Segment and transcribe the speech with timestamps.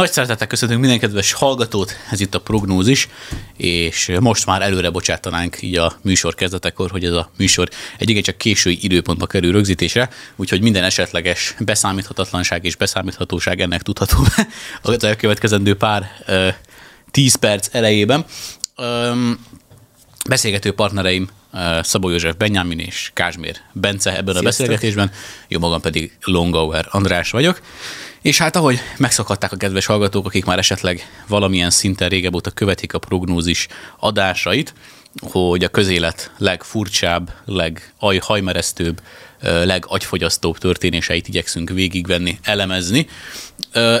[0.00, 3.08] Nagy szeretettel köszöntünk minden kedves hallgatót, ez itt a prognózis,
[3.56, 8.36] és most már előre bocsátanánk így a műsor kezdetekor, hogy ez a műsor egy csak
[8.36, 14.16] késői időpontba kerül rögzítésre, úgyhogy minden esetleges beszámíthatatlanság és beszámíthatóság ennek tudható
[14.82, 16.10] az elkövetkezendő pár
[17.10, 18.24] tíz perc elejében.
[20.28, 21.28] Beszélgető partnereim
[21.80, 24.42] Szabó József Benyámin és Kázsmér Bence ebben Sziasztok.
[24.42, 25.10] a beszélgetésben,
[25.48, 27.60] jó magam pedig Longauer András vagyok.
[28.22, 32.94] És hát ahogy megszakadták a kedves hallgatók, akik már esetleg valamilyen szinten régebb óta követik
[32.94, 33.66] a prognózis
[33.98, 34.74] adásait,
[35.20, 37.32] hogy a közélet legfurcsább,
[37.98, 39.00] leghajmeresztőbb,
[39.40, 43.06] legagyfogyasztóbb történéseit igyekszünk végigvenni, elemezni.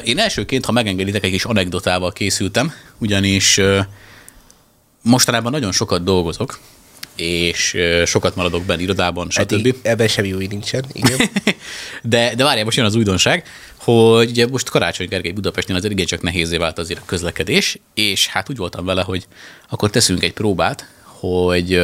[0.04, 3.60] Én elsőként, ha megengeditek, egy kis anekdotával készültem, ugyanis
[5.02, 6.58] mostanában nagyon sokat dolgozok,
[7.16, 9.52] és sokat maradok benne irodában, stb.
[9.52, 11.18] Eddig ebben semmi új nincsen, igen.
[12.02, 16.06] de, de várjál, most jön az újdonság, hogy ugye most Karácsony Gergely Budapestnél azért igen
[16.06, 19.26] csak nehézé vált azért a közlekedés, és hát úgy voltam vele, hogy
[19.68, 21.80] akkor teszünk egy próbát, hogy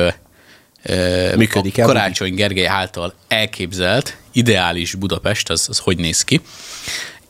[1.37, 6.41] Működik a Karácsony Gergely által elképzelt ideális Budapest, az, az hogy néz ki.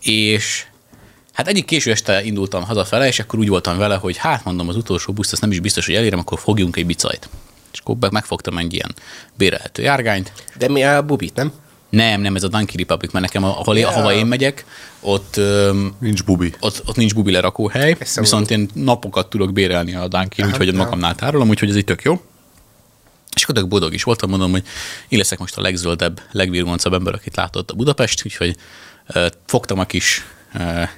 [0.00, 0.64] És
[1.32, 4.76] hát egyik késő este indultam hazafele, és akkor úgy voltam vele, hogy hát mondom, az
[4.76, 7.28] utolsó buszt, azt nem is biztos, hogy elérem, akkor fogjunk egy bicajt.
[7.76, 8.94] És akkor megfogtam egy ilyen
[9.34, 10.32] bérelhető járgányt.
[10.58, 11.52] De mi a bubit, nem?
[11.90, 13.92] Nem, nem, ez a Dunkin Republic, mert nekem, ahol, yeah.
[13.92, 14.64] ahova én megyek,
[15.00, 15.40] ott...
[15.98, 16.54] Nincs bubi.
[16.60, 21.14] Ott, ott nincs bubi lerakóhely, Ezt viszont én napokat tudok bérelni a Dunkin, úgyhogy magamnál
[21.14, 22.20] tárolom, úgyhogy ez így tök jó.
[23.34, 24.64] És akkor tök boldog is voltam, mondom, hogy
[25.08, 28.56] én leszek most a legzöldebb, legvirgoncabb ember, akit látott a Budapest, úgyhogy
[29.14, 30.24] uh, fogtam a kis
[30.54, 30.88] uh,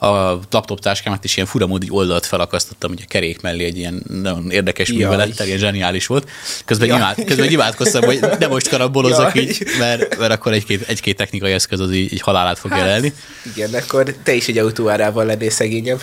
[0.00, 4.92] a laptop táskámat is ilyen furamódi oldalt felakasztottam ugye kerék mellé egy ilyen nagyon érdekes
[4.92, 6.30] művelettel, ilyen zseniális volt.
[6.64, 11.52] Közben, imád, közben imádkoztam, hogy ne most karabolozok így, mert, mert akkor egy-két, egy-két technikai
[11.52, 13.12] eszköz az így, így halálát fog hát, jelelni.
[13.54, 16.02] Igen, akkor te is egy autóárával lennél szegényebb.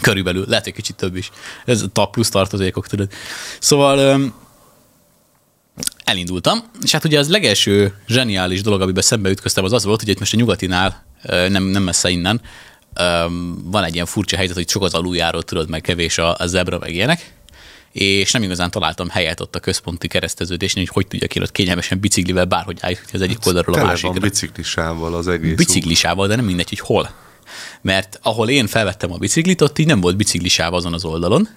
[0.00, 1.30] Körülbelül, lehet, hogy kicsit több is.
[1.64, 3.08] Ez a tap plusz tartozékok, tudod.
[3.58, 4.20] Szóval
[6.04, 10.08] elindultam, és hát ugye az legelső zseniális dolog, amiben szembe ütköztem, az az volt, hogy
[10.08, 11.04] itt most a nyugatinál,
[11.48, 12.40] nem, nem messze innen,
[13.64, 16.78] van egy ilyen furcsa helyzet, hogy sok az aluljáró, tudod, meg kevés a, a zebra,
[16.78, 17.32] meg ilyenek,
[17.92, 22.00] és nem igazán találtam helyet ott a központi kereszteződésnél, hogy hogy tudjak én ott kényelmesen
[22.00, 24.10] biciklivel bárhogy álljak az egyik oldalról a másikra.
[24.10, 27.10] van biciklisával az egész Biciklisával, de nem mindegy, hogy hol.
[27.80, 31.48] Mert ahol én felvettem a biciklit, ott így nem volt biciklisáv azon az oldalon,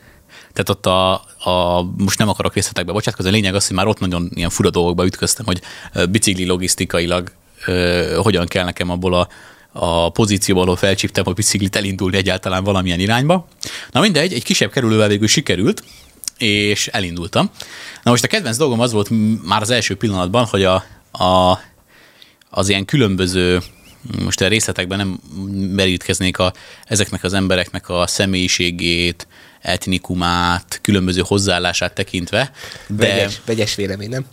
[0.53, 1.13] tehát ott a,
[1.49, 4.69] a, most nem akarok részletekbe bocsátkozni, a lényeg az, hogy már ott nagyon ilyen fura
[4.69, 5.61] dolgokba ütköztem, hogy
[6.09, 7.31] bicikli logisztikailag
[8.17, 9.27] hogyan kell nekem abból a
[9.79, 13.47] a pozícióból, ahol felcsíptem a biciklit elindulni egyáltalán valamilyen irányba.
[13.91, 15.83] Na mindegy, egy kisebb kerülővel végül sikerült,
[16.37, 17.49] és elindultam.
[18.03, 19.09] Na most a kedvenc dolgom az volt
[19.43, 21.59] már az első pillanatban, hogy a, a,
[22.49, 23.61] az ilyen különböző
[24.23, 25.19] most a részletekben nem
[25.75, 26.53] merítkeznék a,
[26.85, 29.27] ezeknek az embereknek a személyiségét,
[29.61, 32.51] etnikumát, különböző hozzáállását tekintve.
[32.87, 34.25] De, vegyes, vegyes vélemény, nem?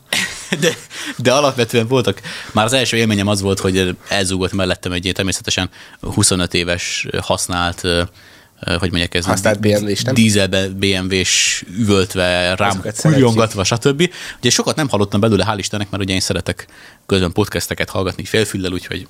[0.61, 0.77] De,
[1.17, 2.21] de alapvetően voltak,
[2.53, 5.71] már az első élményem az volt, hogy elzúgott mellettem egy természetesen
[6.01, 7.83] 25 éves használt
[8.65, 9.25] hogy mondják ez?
[9.25, 10.15] Használt BMW-s, nem?
[10.15, 14.11] Dízelbe BMW-s üvöltve, rám kurjongatva, stb.
[14.39, 16.67] Ugye sokat nem hallottam belőle, hál' Istennek, mert ugye én szeretek
[17.07, 19.09] közben podcasteket hallgatni félfüllel, úgyhogy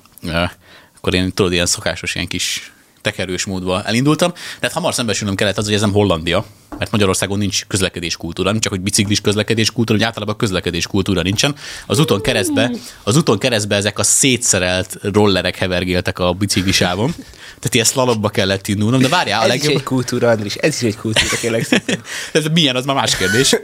[0.97, 2.73] akkor én tudod, ilyen szokásos, ilyen kis
[3.05, 4.31] tekerős módba elindultam.
[4.31, 6.45] De hát hamar szembesülnöm kellett az, hogy ez nem Hollandia,
[6.77, 11.21] mert Magyarországon nincs közlekedés kultúra, nem csak hogy biciklis közlekedés kultúra, hogy általában közlekedés kultúra
[11.21, 11.55] nincsen.
[11.85, 12.71] Az úton keresztbe,
[13.03, 17.11] az úton keresztbe ezek a szétszerelt rollerek hevergéltek a biciklisávon.
[17.45, 19.65] Tehát ilyen szlalomba kellett indulnom, de várjál, a legjobb...
[19.65, 21.67] Ez is egy kultúra, Andris, ez is egy kultúra, kérlek
[22.33, 23.55] ez milyen, az már más kérdés.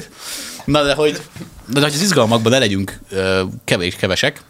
[0.66, 1.22] Na de hogy,
[1.66, 3.00] de hogy az izgalmakban ne legyünk
[3.66, 4.42] kevés, kevesek,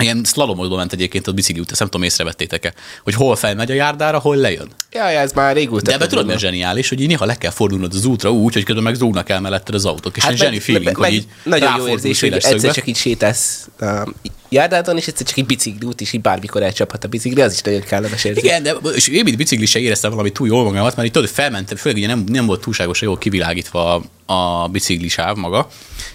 [0.00, 3.74] Ilyen szlalomodban ment egyébként a bicikli út, ezt nem tudom, észrevettétek-e, hogy hol felmegy a
[3.74, 4.68] járdára, hol lejön.
[4.92, 5.82] Ja, ja ez már régóta.
[5.82, 8.54] De ebben tudod, mi a zseniális, hogy így néha le kell fordulnod az útra úgy,
[8.54, 10.16] hogy közben meg zúgnak el melletted az autók.
[10.16, 12.96] És hát egy zseni feeling, meg, hogy így Nagyon jó érzés, hogy egyszer csak így
[12.96, 14.14] sétálsz um,
[14.50, 17.60] járdádon, és egyszer csak egy bicikli út, és így bármikor elcsaphat a bicikli, az is
[17.60, 18.42] nagyon kellemes érzés.
[18.42, 21.28] Igen, de és én, mint bicikli se éreztem valami túl jól magamat, mert így tudod,
[21.28, 23.94] felmentem, főleg ugye nem, nem volt túlságosan jól kivilágítva
[24.26, 25.68] a, a biciklisáv maga,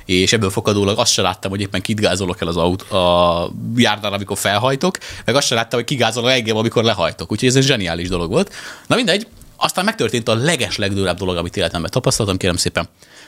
[0.06, 4.38] és ebből fakadólag azt se láttam, hogy éppen kitgázolok el az aut, a járdán, amikor
[4.38, 7.32] felhajtok, meg azt se láttam, hogy kigázolok engem, amikor lehajtok.
[7.32, 8.54] Úgyhogy ez egy zseniális dolog volt.
[8.88, 12.88] Na mindegy, aztán megtörtént a leges legdőrebb dolog, amit életemben tapasztaltam, kérem szépen.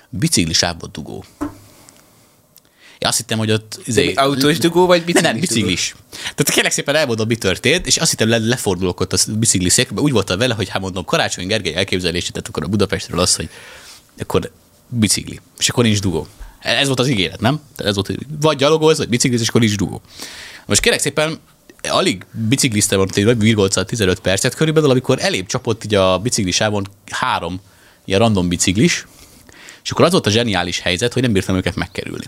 [0.10, 1.24] Biciklisávba dugó.
[3.00, 3.80] Azt hittem, hogy ott...
[3.86, 5.22] Izé, autós dugó, vagy biciklis?
[5.22, 5.96] Nem, nem, biciklis.
[6.12, 10.02] Tehát kérlek szépen elmondom, mi történt, és azt hittem, le, lefordulok ott a bicikliszékbe.
[10.02, 13.50] Úgy voltam vele, hogy hát mondom, Karácsony Gergely elképzelését, tehát akkor a Budapestről az, hogy
[14.20, 14.52] akkor
[14.90, 16.28] bicikli, és akkor nincs dugó.
[16.60, 17.62] Ez volt az ígéret, nem?
[17.76, 20.02] Tehát ez volt, vagy gyalogolsz, vagy bicikliz, és akkor nincs dugó.
[20.66, 21.40] Most kérek szépen,
[21.82, 27.62] alig bicikliztem ott egy virgolca 15 percet körülbelül, amikor elébb csapott így a biciklisávon három
[28.06, 29.08] ilyen random biciklis,
[29.84, 32.26] és akkor az volt a zseniális helyzet, hogy nem bírtam őket megkerülni.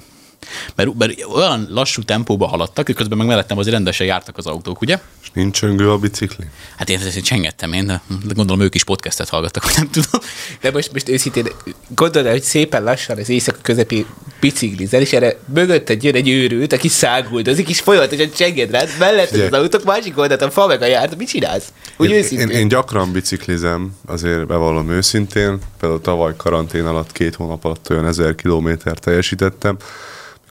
[0.76, 4.82] Mert, mert olyan lassú tempóba haladtak, hogy közben meg mellettem azért rendesen jártak az autók,
[4.82, 5.00] ugye?
[5.22, 6.46] És nincs csöngő a bicikli?
[6.78, 10.22] Hát én ezt csengettem én, de gondolom ők is podcastet hallgattak, hogy nem tudom.
[10.62, 11.48] De most, most őszintén
[11.96, 14.06] gondolod, hogy szépen lassan az éjszaka közepi
[14.40, 19.52] biciklizel, és erre mögötted jön egy őrült, aki száguldozik, és folyamatosan csenged rád, mellett az
[19.52, 21.74] autók, másik oldalt a fa meg a járt, mit csinálsz?
[21.98, 22.50] Úgy én, őszintén.
[22.50, 28.08] Én, én, gyakran biciklizem, azért bevallom őszintén, például tavaly karantén alatt, két hónap alatt olyan
[28.08, 29.78] ezer kilométer teljesítettem,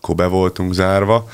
[0.09, 1.29] mikor be voltunk zárva.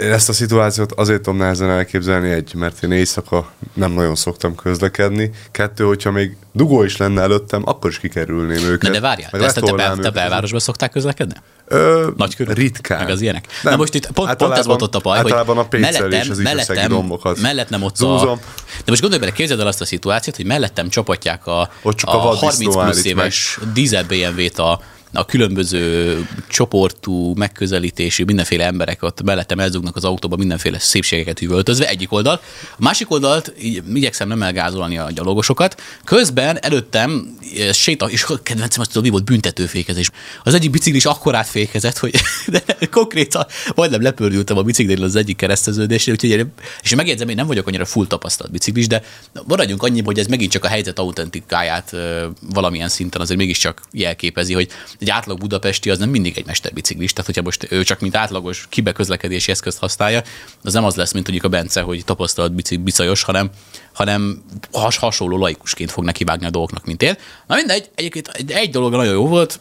[0.00, 4.54] Én ezt a szituációt azért tudom nehezen elképzelni, egy, mert én éjszaka nem nagyon szoktam
[4.54, 5.30] közlekedni.
[5.50, 8.82] Kettő, hogyha még dugó is lenne előttem, akkor is kikerülném őket.
[8.82, 11.34] Na de várjál, ezt te, be, te belvárosban szokták közlekedni?
[11.66, 12.54] Ö, Nagy körül?
[12.54, 12.98] Ritkán.
[12.98, 13.46] Meg az ilyenek?
[13.62, 16.38] Nem, Na most itt pont, pont ez volt ott a baj, hogy a mellettem, az
[16.38, 18.28] mellettem, dombokat mellettem ott Zúzom.
[18.28, 18.38] a...
[18.76, 21.70] De most gondolj bele, képzeld el azt a szituációt, hogy mellettem csapatják a, a,
[22.00, 24.80] a 30 plusz éves dízel BMW-t a
[25.12, 32.12] a különböző csoportú, megközelítésű, mindenféle emberek ott mellettem elzugnak az autóba mindenféle szépségeket üvöltözve, egyik
[32.12, 32.40] oldal.
[32.72, 35.80] A másik oldalt így, igyekszem nem elgázolni a gyalogosokat.
[36.04, 40.10] Közben előttem eh, séta, és kedvencem azt tudom, mi volt büntetőfékezés.
[40.42, 42.14] Az egyik biciklis akkor átfékezett, hogy
[42.46, 46.46] de konkrétan majdnem lepördültem a bicikliről az egyik kereszteződésre, úgyhogy
[46.82, 49.02] és megjegyzem, én nem vagyok annyira full tapasztalt biciklis, de
[49.46, 52.22] maradjunk annyi, hogy ez megint csak a helyzet autentikáját eh,
[52.52, 54.68] valamilyen szinten azért mégiscsak jelképezi, hogy
[55.00, 58.66] egy átlag budapesti az nem mindig egy mesterbiciklis, tehát hogyha most ő csak mint átlagos
[58.68, 60.22] kibeközlekedési eszközt használja,
[60.62, 63.50] az nem az lesz, mint mondjuk a Bence, hogy tapasztalt bicik, bicajos, hanem,
[63.92, 64.42] hanem
[64.72, 67.16] has, hasonló laikusként fog nekivágni a dolgoknak, mint én.
[67.46, 69.60] Na mindegy, egyébként egy, egy dolog nagyon jó volt,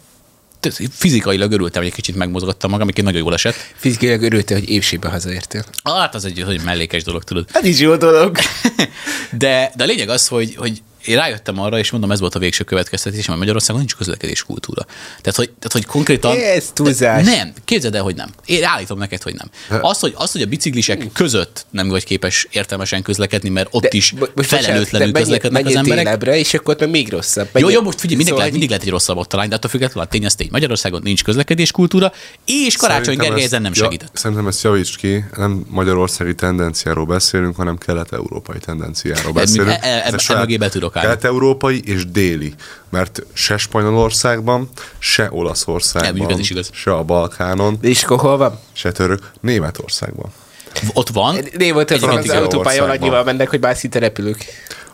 [0.91, 3.55] fizikailag örültem, hogy egy kicsit megmozgattam magam, egy nagyon jól esett.
[3.75, 5.63] Fizikailag örültél, hogy évségbe hazaértél.
[5.83, 7.51] Hát az egy, hogy mellékes dolog, tudod.
[7.51, 8.37] Hát is jó dolog.
[9.31, 12.39] de, de a lényeg az, hogy, hogy én rájöttem arra, és mondom, ez volt a
[12.39, 14.85] végső következtetés, hogy Magyarországon nincs közlekedés kultúra.
[15.21, 16.37] Tehát, hogy, tehát, hogy konkrétan...
[16.37, 17.25] Ez túlzás.
[17.25, 18.29] Nem, képzeld el, hogy nem.
[18.45, 19.79] Én állítom neked, hogy nem.
[19.81, 23.89] Az, hogy, az, hogy a biciklisek között nem vagy képes értelmesen közlekedni, mert ott de,
[23.91, 26.03] is most felelőtlenül de közlekednek az emberek.
[26.03, 27.49] Délebre, és akkor meg még rosszabb.
[27.51, 29.69] Menjél, jó, jó, most figyelj, mindig, szóval lehet, mindig lehet egy rosszabb találni, de attól
[29.69, 30.47] függetlenül a tény, az tény.
[30.51, 32.11] Magyarországon nincs közlekedés kultúra,
[32.45, 34.09] és Karácsony Gergely ezen nem segített.
[34.13, 39.69] Ja, szerintem ezt javíts ki, nem magyarországi tendenciáról beszélünk, hanem kelet-európai tendenciáról beszélünk.
[39.69, 42.53] E, e, e, e, tudok Kelet-európai és déli,
[42.89, 46.69] mert se Spanyolországban, se Olaszországban, ez is igaz.
[46.73, 48.59] se a Balkánon, és akkor hol van?
[48.73, 50.31] se török, Németországban.
[50.93, 51.35] Ott van.
[51.57, 54.45] Németországban az autópályon annyival mennek, hogy már szinte repülők.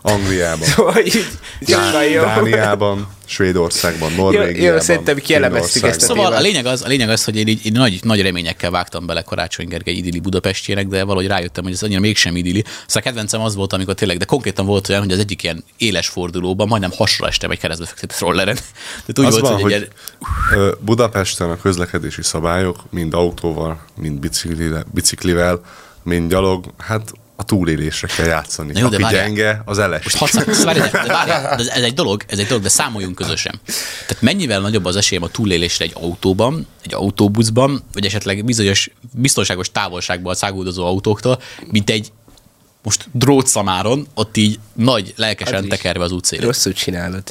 [0.06, 0.68] Angliában.
[0.74, 1.26] Szóval így,
[1.60, 4.62] Dániában, Svédországban, Norvégiában.
[4.62, 7.48] Jó, jó szerintem kielemeztük ezt a Szóval a lényeg, az, a lényeg az, hogy én
[7.48, 11.72] így, így nagy, nagy reményekkel vágtam bele Karácsony Gergely idilli Budapestjének, de valahogy rájöttem, hogy
[11.72, 12.64] ez annyira mégsem idilli.
[12.64, 15.64] Szóval a kedvencem az volt, amikor tényleg, de konkrétan volt olyan, hogy az egyik ilyen
[15.76, 18.54] éles fordulóban majdnem hasra estem egy keresztbe fektetett rolleren.
[19.06, 20.74] Tehát úgy az volt, van, hogy, hogy ilyen...
[20.80, 25.60] Budapesten a közlekedési szabályok mind autóval, mind biciklivel, biciklivel
[26.02, 28.72] mind gyalog, hát a túlélésre kell játszani.
[28.72, 29.24] Na jó, Aki várjál.
[29.24, 30.18] gyenge, az eles.
[30.18, 33.60] Most de, várjál, de ez egy dolog, ez egy dolog, de számoljunk közösen.
[34.06, 39.70] Tehát mennyivel nagyobb az esélyem a túlélésre egy autóban, egy autóbuszban, vagy esetleg bizonyos biztonságos
[39.72, 42.12] távolságban száguldozó autóktól, mint egy
[42.82, 46.44] most drótszamáron, ott így nagy lelkesen tekerve az útszélét.
[46.44, 47.22] Rosszul csinálod.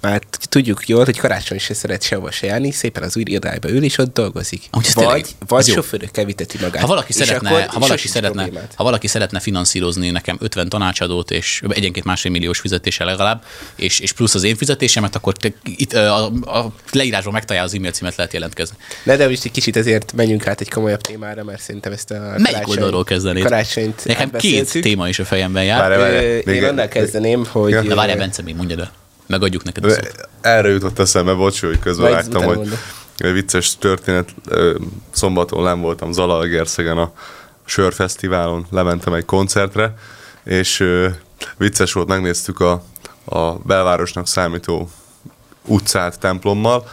[0.00, 3.82] Mert tudjuk jól, hogy karácsony se szeret sehova se járni, szépen az új irodájába ül,
[3.82, 4.62] és ott dolgozik.
[4.70, 6.82] Amúgy vagy tényleg, vagy sofőrökkel viteti magát.
[6.82, 11.62] Ha valaki, szeretne, akkor, ha, valaki szeretne, ha valaki szeretne finanszírozni nekem 50 tanácsadót, és
[11.68, 13.44] egyenként másfél milliós fizetése legalább,
[13.76, 17.92] és, és plusz az én fizetésemet, akkor te, itt a, a leírásban megtalálja az e-mail
[17.92, 18.76] címet, lehet jelentkezni.
[19.02, 22.34] Ne, de most egy kicsit ezért menjünk át egy komolyabb témára, mert szerintem ezt a
[22.36, 23.42] Melyik oldalról kezdenéd?
[23.42, 25.88] Karácsonyt Nekem két téma is a fejemben jár.
[25.88, 27.82] Várj, várj, én annál kezdeném, hogy...
[27.82, 28.97] Na várjál, Bence, még mondjad el.
[29.28, 30.28] Megadjuk neked a szót.
[30.40, 32.78] Erre jutott eszembe, bocs, hogy közben láttam, hogy mondom.
[33.16, 34.34] vicces történet.
[35.10, 37.12] Szombaton nem voltam Zalaegerszegen a
[37.64, 39.94] Sörfesztiválon, lementem egy koncertre,
[40.44, 40.84] és
[41.56, 42.82] vicces volt, megnéztük a,
[43.24, 44.90] a belvárosnak számító
[45.64, 46.88] utcát templommal,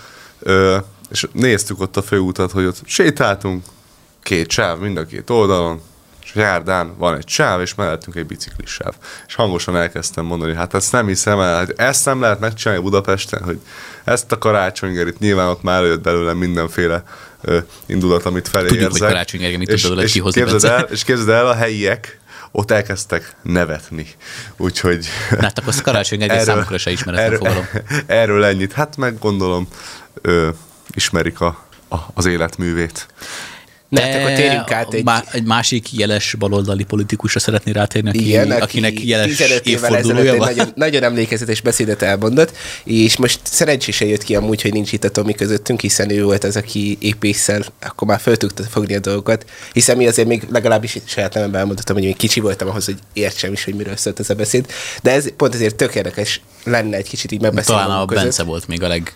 [1.10, 3.64] és néztük ott a főútat, hogy ott sétáltunk,
[4.24, 5.82] két sáv mind a két oldalon,
[6.36, 8.94] járdán van egy sáv, és mellettünk egy biciklis sáv.
[9.28, 13.44] És hangosan elkezdtem mondani, hát ezt nem hiszem el, hát ezt nem lehet megcsinálni Budapesten,
[13.44, 13.60] hogy
[14.04, 17.04] ezt a karácsonygerit nyilván ott már előtt belőle mindenféle
[17.42, 19.02] ö, indulat, amit felé Tudjuk, érzek.
[19.02, 22.20] hogy karácsonygerget mit és, tud és, képzeld el, és képzeld el, a helyiek
[22.52, 24.08] ott elkezdtek nevetni.
[24.58, 25.08] Úgyhogy...
[25.40, 27.68] Hát akkor karácsony Gergely számukra se ismeretlen erről, fogalom.
[28.22, 28.74] Erről ennyit.
[28.74, 29.68] Hát meg gondolom
[30.22, 30.50] ö,
[30.90, 33.08] ismerik a, a, az életművét.
[34.02, 35.04] Hát akkor térjünk át egy...
[35.04, 40.48] Má, egy másik jeles baloldali politikusra szeretné rátérni, aki, Igen, aki akinek jeles évfordulója van.
[40.48, 45.10] Nagyon, nagyon emlékezetes beszédet elmondott, és most szerencsésen jött ki amúgy, hogy nincs itt a
[45.10, 49.46] Tomi közöttünk, hiszen ő volt az, aki épésszel akkor már föl tudta fogni a dolgokat,
[49.74, 53.52] hiszen mi azért még legalábbis saját nememben elmondhatom, hogy még kicsi voltam ahhoz, hogy értsem
[53.52, 54.66] is, hogy miről szólt ez a beszéd,
[55.02, 57.82] de ez pont ezért tök érdekes lenne egy kicsit így megbeszélni.
[57.82, 58.24] Talán a között.
[58.24, 59.14] Bence volt még a leg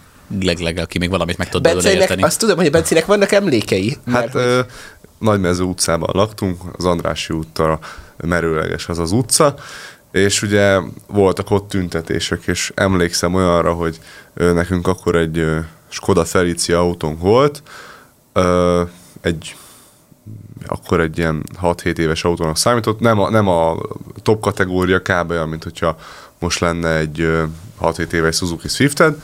[0.60, 2.22] leg, aki még valamit meg tud belőle érteni.
[2.24, 3.98] Azt tudom, hogy a Bencinek vannak emlékei.
[4.12, 4.60] Hát ö,
[5.20, 7.80] Nagymező utcában laktunk, az Andrási úttal
[8.18, 9.56] merőleges az az utca,
[10.12, 14.00] és ugye voltak ott tüntetések, és emlékszem olyanra, hogy
[14.34, 15.46] nekünk akkor egy
[15.90, 17.64] Skoda Felicia autónk volt,
[19.22, 19.56] egy
[20.66, 23.78] akkor egy ilyen 6-7 éves autónak számított, nem a, nem a
[24.22, 25.30] top kategória, kb.
[25.30, 25.98] olyan, mint hogyha
[26.40, 27.28] most lenne egy
[27.82, 29.22] 6-7 éves Suzuki Swifted,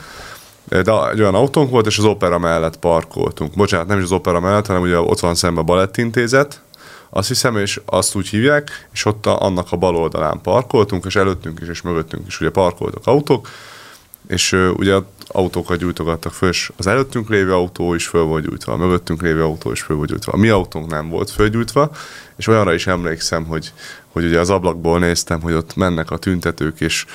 [0.68, 3.54] de egy olyan autónk volt, és az opera mellett parkoltunk.
[3.56, 6.62] Bocsánat, nem is az opera mellett, hanem ugye ott van szemben a balettintézet,
[7.10, 11.16] azt hiszem, és azt úgy hívják, és ott a, annak a bal oldalán parkoltunk, és
[11.16, 13.50] előttünk is, és mögöttünk is ugye parkoltak autók,
[14.28, 14.96] és uh, ugye
[15.28, 19.44] autókat gyújtogattak föl, és az előttünk lévő autó is föl volt gyújtva, a mögöttünk lévő
[19.44, 20.32] autó is föl volt gyújtva.
[20.32, 21.92] A mi autónk nem volt fölgyújtva,
[22.36, 23.74] és olyanra is emlékszem, hogy,
[24.16, 27.06] hogy ugye az ablakból néztem, hogy ott mennek a tüntetők, és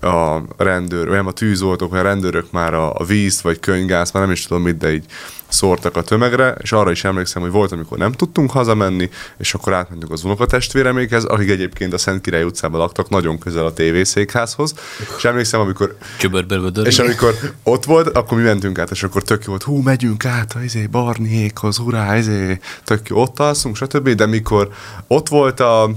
[0.00, 4.22] a rendőr, nem a tűzoltók, vagy a rendőrök már a, a víz vagy könygáz, már
[4.22, 5.04] nem is tudom mit, de így
[5.48, 9.72] szórtak a tömegre, és arra is emlékszem, hogy volt, amikor nem tudtunk hazamenni, és akkor
[9.72, 14.74] átmentünk az unokatestvéremékhez, akik egyébként a Szent Király utcában laktak, nagyon közel a tévészékházhoz,
[15.16, 15.96] és emlékszem, amikor
[16.86, 20.24] és amikor ott volt, akkor mi mentünk át, és akkor tök jó volt, hú, megyünk
[20.24, 24.08] át a izé, Barniékhoz, hurrá, izé, tök jó, ott alszunk, stb.
[24.08, 24.68] De mikor
[25.06, 25.90] ott volt a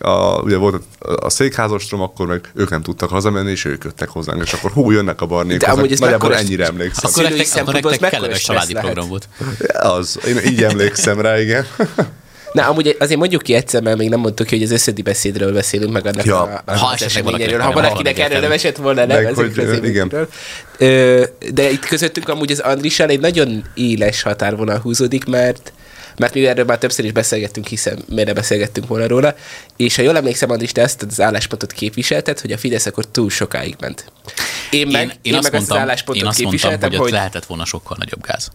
[0.00, 4.42] a, ugye volt a székházostrom, akkor meg ők nem tudtak hazamenni, és ők jöttek hozzánk,
[4.42, 7.10] és akkor hú, jönnek a barnék, De amúgy ez nagyjából ennyire emlékszem.
[7.10, 9.28] Akkor nektek, akkor nektek kellemes családi program volt.
[9.72, 11.66] Az, én így emlékszem rá, igen.
[12.52, 15.52] Na, amúgy azért mondjuk ki egyszer, mert még nem mondtuk ki, hogy az összedi beszédről
[15.52, 16.42] beszélünk, meg annak ja.
[16.42, 20.28] a, a ha esetleg valaki, ha valakinek erről nem esett volna, nem, meg, hogy, igen.
[21.52, 25.72] De itt közöttünk amúgy az Andrissal egy nagyon éles határvonal húzódik, mert
[26.20, 29.34] mert mi erről már többször is beszélgettünk, hiszen miért beszélgettünk volna róla,
[29.76, 33.30] és ha jól emlékszem, Andris, te ezt az álláspontot képviselted, hogy a Fidesz akkor túl
[33.30, 34.12] sokáig ment.
[34.70, 36.98] Én meg, én, én, én azt meg mondtam, azt az álláspontot én azt mondtam, hogy,
[36.98, 38.50] hogy lehetett volna sokkal nagyobb gáz.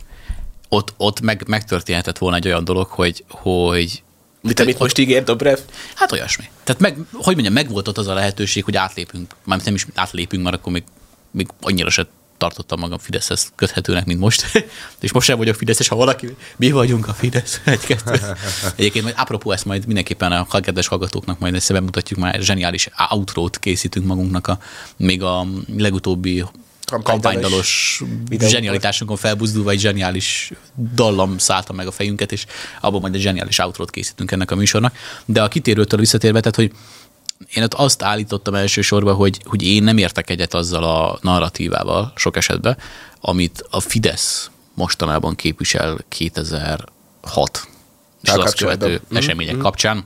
[0.70, 4.04] Ott, ott meg, megtörténhetett volna egy olyan dolog, hogy, hogy
[4.42, 5.58] Mit, amit most ígér Dobrev?
[5.96, 6.50] Hát olyasmi.
[6.64, 9.86] Tehát meg, hogy mondjam, meg volt ott az a lehetőség, hogy átlépünk, már nem is
[9.94, 10.84] átlépünk, mert akkor még,
[11.32, 14.66] még annyira se tartottam magam Fideszhez köthetőnek, mint most.
[15.00, 17.62] és most sem vagyok Fideszes, ha valaki, mi vagyunk a Fidesz.
[17.66, 17.96] egy
[18.76, 23.60] Egyébként majd apropó ezt majd mindenképpen a kedves hallgatóknak majd ezt bemutatjuk, már zseniális outrót
[23.60, 24.60] készítünk magunknak a,
[24.98, 25.46] még a
[25.78, 26.44] legutóbbi
[27.04, 28.02] kampánydalos
[28.40, 30.52] zsenialitásunkon felbuzdulva egy zseniális
[30.94, 32.46] dallam szállta meg a fejünket, és
[32.82, 34.98] abban majd egy zseniális outrót készítünk ennek a műsornak.
[35.26, 36.72] De a kitérőtől visszatérve, tehát, hogy
[37.54, 42.38] én ott azt állítottam elsősorban, hogy, hogy én nem értek egyet azzal a narratívával sok
[42.38, 42.78] esetben,
[43.20, 47.68] amit a Fidesz mostanában képvisel 2006
[48.22, 49.18] és az azt követő mm-hmm.
[49.18, 49.64] események mm-hmm.
[49.64, 50.06] kapcsán.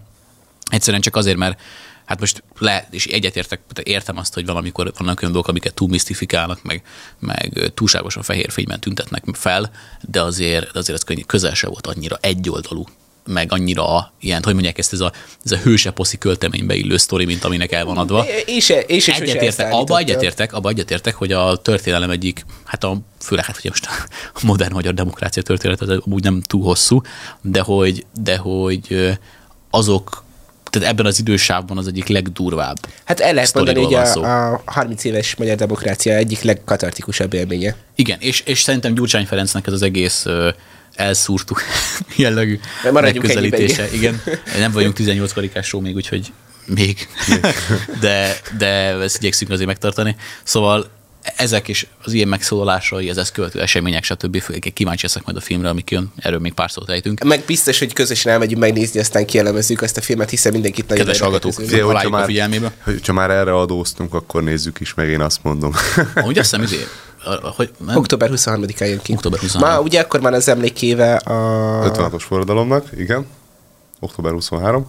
[0.71, 1.61] Egyszerűen csak azért, mert
[2.05, 6.63] hát most le, és egyetértek, értem azt, hogy valamikor vannak olyan dolgok, amiket túl misztifikálnak,
[6.63, 6.83] meg,
[7.19, 9.71] meg túlságosan fehér fényben tüntetnek fel,
[10.01, 12.85] de azért, azért ez közel se volt annyira egyoldalú
[13.29, 15.11] meg annyira ilyen, hogy mondják ezt, ez a,
[15.45, 18.25] ez a hőse poszi költeménybe illő sztori, mint aminek el van adva.
[18.45, 23.45] És, és, és egyetértek, abba egyetértek, abba egyetértek, hogy a történelem egyik, hát a, főleg
[23.45, 23.87] hát ugye most
[24.33, 27.01] a modern magyar demokrácia történet az úgy nem túl hosszú,
[27.41, 29.17] de hogy, de hogy
[29.69, 30.27] azok
[30.69, 32.77] tehát ebben az idősávban az egyik legdurvább.
[33.05, 37.75] Hát el lehet mondani, hogy a, a 30 éves magyar demokrácia egyik legkatartikusabb élménye.
[37.95, 40.25] Igen, és, és szerintem Gyurcsány Ferencnek ez az egész
[40.99, 41.61] elszúrtuk
[42.15, 42.59] jellegű
[42.91, 43.91] megközelítése.
[43.93, 44.21] Igen,
[44.59, 46.31] nem vagyunk 18 karikás show még, úgyhogy
[46.65, 47.07] még.
[47.99, 50.15] de, de ezt igyekszünk azért megtartani.
[50.43, 50.89] Szóval
[51.35, 54.43] ezek is az ilyen megszólalásai, az ezt követő események, stb.
[54.73, 57.23] Kíváncsi leszek majd a filmre, amik jön, erről még pár szót ejtünk.
[57.23, 61.21] Meg biztos, hogy közösen elmegyünk megnézni, aztán kielemezzük ezt a filmet, hiszen mindenkit nagyon Kedves
[61.21, 62.71] hallgatók, hogyha már, a figyelmébe.
[62.83, 65.73] Hogyha már erre adóztunk, akkor nézzük is meg, én azt mondom.
[66.25, 66.87] Úgy azt hiszem, izé,
[67.55, 67.95] hogy, nem?
[67.95, 69.13] Október 23-án jön ki.
[69.13, 69.69] Október 23.
[69.69, 71.91] Már ugye akkor már az emlékéve a...
[71.91, 73.25] 56-os forradalomnak, igen.
[73.99, 74.87] Október 23.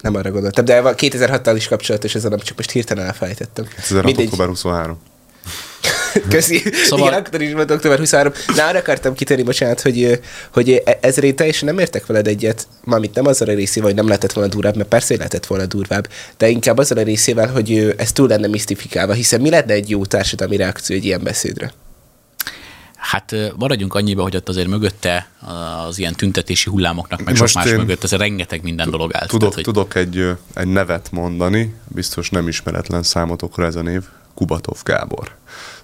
[0.00, 3.64] Nem arra gondoltam, de 2006-tal is kapcsolatos, ez nem csak most hirtelen elfelejtettem.
[3.64, 4.04] 2006.
[4.04, 4.24] Mindegy.
[4.24, 4.98] október 23.
[6.28, 6.62] Köszi.
[6.72, 7.08] Szóval...
[7.08, 8.32] Igen, akkor is volt október 23.
[8.54, 10.20] Na, arra akartam kitérni, bocsánat, hogy,
[10.52, 14.32] hogy ezért teljesen nem értek veled egyet, mármint nem azzal a részével, hogy nem lehetett
[14.32, 18.28] volna durvább, mert persze lehetett volna durvább, de inkább azzal a részével, hogy ez túl
[18.28, 21.72] lenne misztifikálva, hiszen mi lenne egy jó társadalmi reakció egy ilyen beszédre?
[22.96, 25.28] Hát maradjunk annyiba, hogy ott azért mögötte
[25.86, 29.30] az ilyen tüntetési hullámoknak, meg sok más mögött, ez rengeteg minden dolog állt.
[29.30, 29.64] Tudok, tehát, hogy...
[29.64, 34.02] tudok egy, egy nevet mondani, biztos nem ismeretlen számotokra ez a név,
[34.34, 35.35] Kubatov Gábor.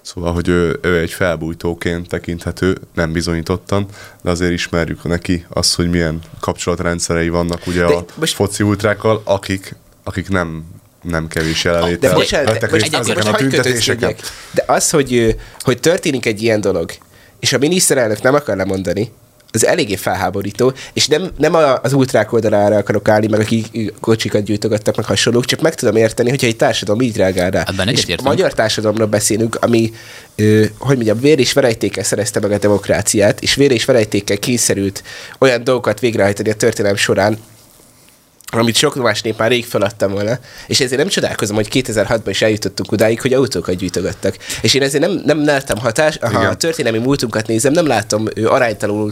[0.03, 3.85] Szóval, hogy ő, ő egy felbújtóként tekinthető, nem bizonyítottan,
[4.21, 8.35] de azért ismerjük neki azt, hogy milyen kapcsolatrendszerei vannak ugye de a most...
[8.35, 10.65] foci ultrákkal, akik, akik nem
[11.01, 12.09] nem kevés jelenléttel.
[12.09, 14.15] De bocsánat, de, most, most a tüntetéseken.
[14.51, 16.91] De az, hogy, hogy történik egy ilyen dolog,
[17.39, 19.11] és a miniszterelnök nem akar lemondani,
[19.53, 24.95] az eléggé felháborító, és nem, nem az ultrák oldalára akarok állni, meg akik kocsikat gyújtogattak,
[24.95, 27.63] meg hasonlók, csak meg tudom érteni, hogyha egy társadalom így reagál rá.
[27.67, 29.91] Ebben és a magyar társadalomról beszélünk, ami,
[30.35, 35.03] ö, hogy mondjam, vér és verejtékkel szerezte meg a demokráciát, és vér és verejtékkel kényszerült
[35.39, 37.37] olyan dolgokat végrehajtani a történelem során,
[38.59, 42.41] amit sok más nép már rég feladtam volna, és ezért nem csodálkozom, hogy 2006-ban is
[42.41, 44.37] eljutottunk odáig, hogy autókat gyűjtögettek.
[44.61, 48.47] És én ezért nem, nem láttam hatás, ha a történelmi múltunkat nézem, nem látom ő,
[48.47, 49.11] aránytalanul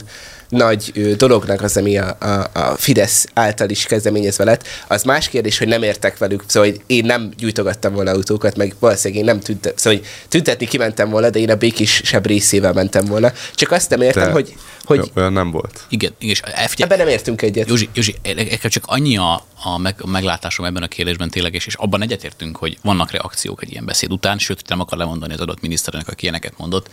[0.51, 4.67] nagy dolognak az, ami a, a, a Fidesz által is kezdeményezve lett.
[4.87, 8.73] Az más kérdés, hogy nem értek velük, szóval hogy én nem gyújtogattam volna autókat, meg
[8.79, 13.05] valószínűleg én nem tüntet, szóval hogy tüntetni kimentem volna, de én a békésebb részével mentem
[13.05, 13.31] volna.
[13.55, 15.11] Csak azt nem értem, de hogy hogy...
[15.15, 15.85] Olyan nem volt.
[15.89, 17.67] Igen, és F- ebben nem értünk egyet.
[17.69, 18.15] Józsi, Józsi
[18.61, 22.57] csak annyi a, a, meg, a meglátásom ebben a kérdésben tényleg, és, és abban egyetértünk,
[22.57, 26.23] hogy vannak reakciók egy ilyen beszéd után, sőt, nem akar lemondani az adott miniszternek, aki
[26.23, 26.89] ilyeneket mondott,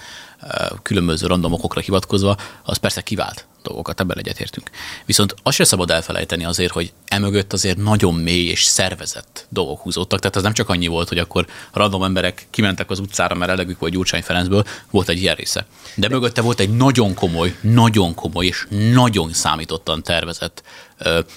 [0.82, 4.70] különböző random okokra hivatkozva, az persze kivált dolgokat, ebben egyetértünk.
[5.06, 10.18] Viszont azt sem szabad elfelejteni azért, hogy emögött azért nagyon mély és szervezett dolgok húzódtak.
[10.18, 13.78] Tehát az nem csak annyi volt, hogy akkor random emberek kimentek az utcára, mert elegük
[13.78, 15.66] volt Gyurcsány Ferencből, volt egy ilyen része.
[15.94, 20.62] De mögötte volt egy nagyon komoly, nagyon komoly és nagyon számítottan tervezett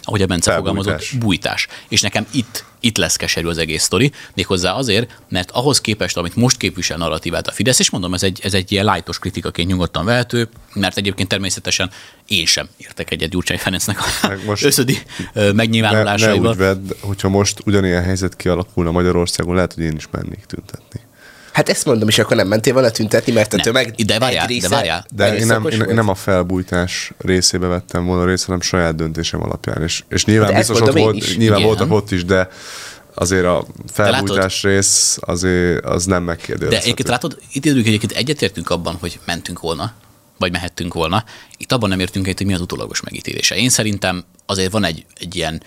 [0.04, 1.68] ahogy a Bence fogalmazott, bújtás.
[1.90, 6.36] És nekem itt, itt lesz keserű az egész sztori, méghozzá azért, mert ahhoz képest, amit
[6.36, 10.06] most képvisel narratívát a Fidesz, és mondom, ez egy, ez egy ilyen lájtos kritikaként nyugodtan
[10.06, 11.92] vehető, mert egyébként természetesen
[12.28, 14.98] én sem értek egyet Gyurcsány Ferencnek a Meg most összödi
[15.54, 16.56] megnyilvánulásaival.
[16.56, 20.46] Ne, ne úgy vedd, hogyha most ugyanilyen helyzet kialakulna Magyarországon, lehet, hogy én is mennék
[20.46, 21.00] tüntetni.
[21.52, 23.66] Hát ezt mondom, és akkor nem mentél volna tüntetni, mert a nem.
[23.66, 25.06] tömeg de várjál, része de várjál.
[25.14, 29.44] De én nem, én, én, nem a felbújtás részébe vettem volna részt, hanem saját döntésem
[29.44, 29.84] alapján.
[29.84, 31.70] És, és nyilván biztos ott volt, nyilván Igen.
[31.70, 32.50] voltak ott is, de
[33.14, 36.76] azért a felbújtás rész azért az nem megkérdőjelezhető.
[36.76, 39.94] De egyébként látod, itt egyébként egyetértünk abban, hogy mentünk volna,
[40.38, 41.24] vagy mehettünk volna.
[41.58, 43.56] Itt abban nem értünk egyet, hogy mi az utólagos megítélése.
[43.56, 45.62] Én szerintem azért van egy, egy ilyen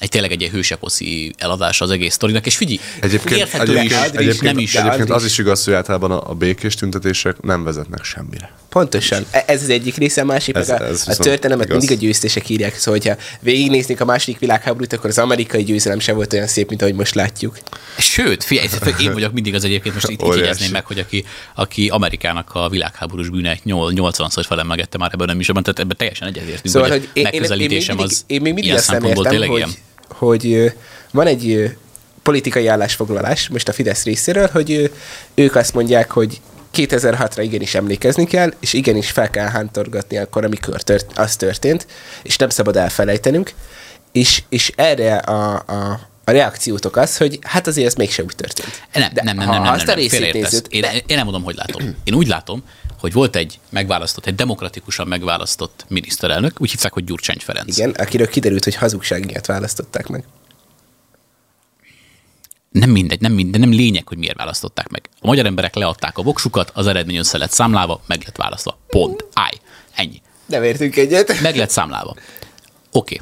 [0.00, 4.42] egy tényleg egy hőseposzi eladása az egész sztorinak, és figyelj, egyébként, érthető egyébként, is, egyébként,
[4.42, 4.74] nem is.
[4.74, 8.52] Egyébként az is igaz, hogy általában a, a békés tüntetések nem vezetnek semmire.
[8.68, 9.26] Pontosan.
[9.30, 11.78] E- ez az egyik része, a másik, ez, meg a, ez a történelmet igaz.
[11.78, 16.14] mindig a győztesek írják, szóval hogyha végignéznék a második világháborút, akkor az amerikai győzelem sem
[16.14, 17.58] volt olyan szép, mint ahogy most látjuk.
[17.98, 20.22] Sőt, figyelj, én vagyok mindig az egyébként, most itt
[20.62, 25.46] így meg, hogy aki, aki Amerikának a világháborús bűne 80-szor felemlegette már ebben nem is,
[25.46, 28.78] tehát ebben teljesen egyetértünk, szóval, hogy, hogy megközelítésem én, én, az én még mindig ilyen
[28.82, 29.70] szempontból tényleg hogy, ilyen
[30.12, 30.72] hogy
[31.10, 31.76] van egy
[32.22, 34.92] politikai állásfoglalás most a Fidesz részéről, hogy
[35.34, 36.40] ők azt mondják, hogy
[36.74, 41.86] 2006-ra igenis emlékezni kell, és igenis fel kell hántorgatni akkor, amikor tört, az történt,
[42.22, 43.52] és nem szabad elfelejtenünk.
[44.12, 48.82] És, és erre a, a, a reakciótok az, hogy hát azért ez mégsem úgy történt.
[48.92, 50.92] Nem, De nem, nem, nem, nem, nem, nem, nem nézőt, én, de...
[51.06, 51.94] én nem mondom, hogy látom.
[52.04, 52.62] Én úgy látom,
[53.00, 57.76] hogy volt egy megválasztott, egy demokratikusan megválasztott miniszterelnök, úgy hívták, hogy Gyurcsány Ferenc.
[57.76, 60.24] Igen, akiről kiderült, hogy hazugság miatt választották meg.
[62.70, 65.08] Nem mindegy, nem mindegy, nem lényeg, hogy miért választották meg.
[65.20, 68.78] A magyar emberek leadták a voksukat, az eredmény össze lett számlálva, meg lett választva.
[68.86, 69.24] Pont.
[69.32, 69.54] Állj.
[69.94, 70.22] Ennyi.
[70.46, 71.40] Nem értünk egyet.
[71.40, 72.10] Meg lett számlálva.
[72.10, 72.20] Oké.
[72.90, 73.20] Okay.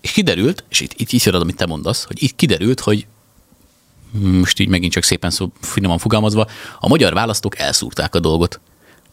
[0.00, 3.06] És kiderült, és itt, itt is amit te mondasz, hogy itt kiderült, hogy
[4.20, 6.46] most így megint csak szépen szó, finoman fogalmazva,
[6.78, 8.60] a magyar választók elszúrták a dolgot.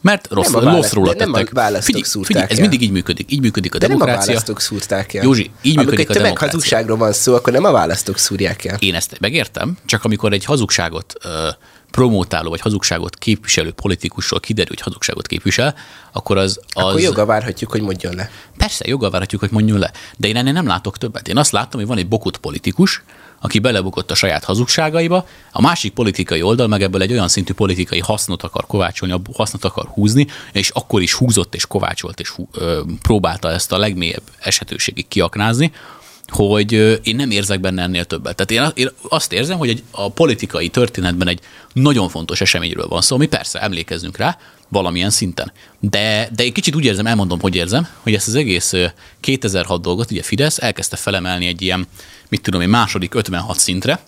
[0.04, 1.26] Mert rossz, nem rossz róla tettek.
[1.26, 3.32] Nem a választók figyelj, figyelj, ez mindig így működik.
[3.32, 4.16] Így működik a de demokrácia.
[4.16, 5.24] nem a választók szúrták el.
[5.24, 6.54] Józsi, így amikor működik egy a demokrácia.
[6.54, 8.76] hazugságról van szó, akkor nem a választók szúrják el.
[8.80, 11.30] Én ezt megértem, csak amikor egy hazugságot uh,
[11.90, 15.74] promótáló vagy hazugságot képviselő politikusról kiderül, hogy hazugságot képvisel,
[16.12, 16.60] akkor az...
[16.68, 16.84] az...
[16.84, 18.30] Akkor joga várhatjuk, hogy mondjon le.
[18.56, 19.90] Persze, joga várhatjuk, hogy mondjon le.
[20.16, 21.28] De én ennél nem látok többet.
[21.28, 23.02] Én azt látom, hogy van egy bokut politikus,
[23.40, 28.00] aki belebukott a saját hazugságaiba, a másik politikai oldal meg ebből egy olyan szintű politikai
[28.00, 32.80] hasznot akar kovácsolni, hasznot akar húzni, és akkor is húzott és kovácsolt és hú, ö,
[33.02, 35.72] próbálta ezt a legmélyebb esetőségig kiaknázni,
[36.28, 38.46] hogy én nem érzek benne ennél többet.
[38.46, 41.40] Tehát én, azt érzem, hogy egy, a politikai történetben egy
[41.72, 44.38] nagyon fontos eseményről van szó, ami persze emlékezzünk rá,
[44.74, 45.52] valamilyen szinten.
[45.80, 48.72] De, de egy kicsit úgy érzem, elmondom, hogy érzem, hogy ezt az egész
[49.20, 51.86] 2006 dolgot, ugye Fidesz elkezdte felemelni egy ilyen,
[52.28, 54.00] mit tudom én, második 56 szintre,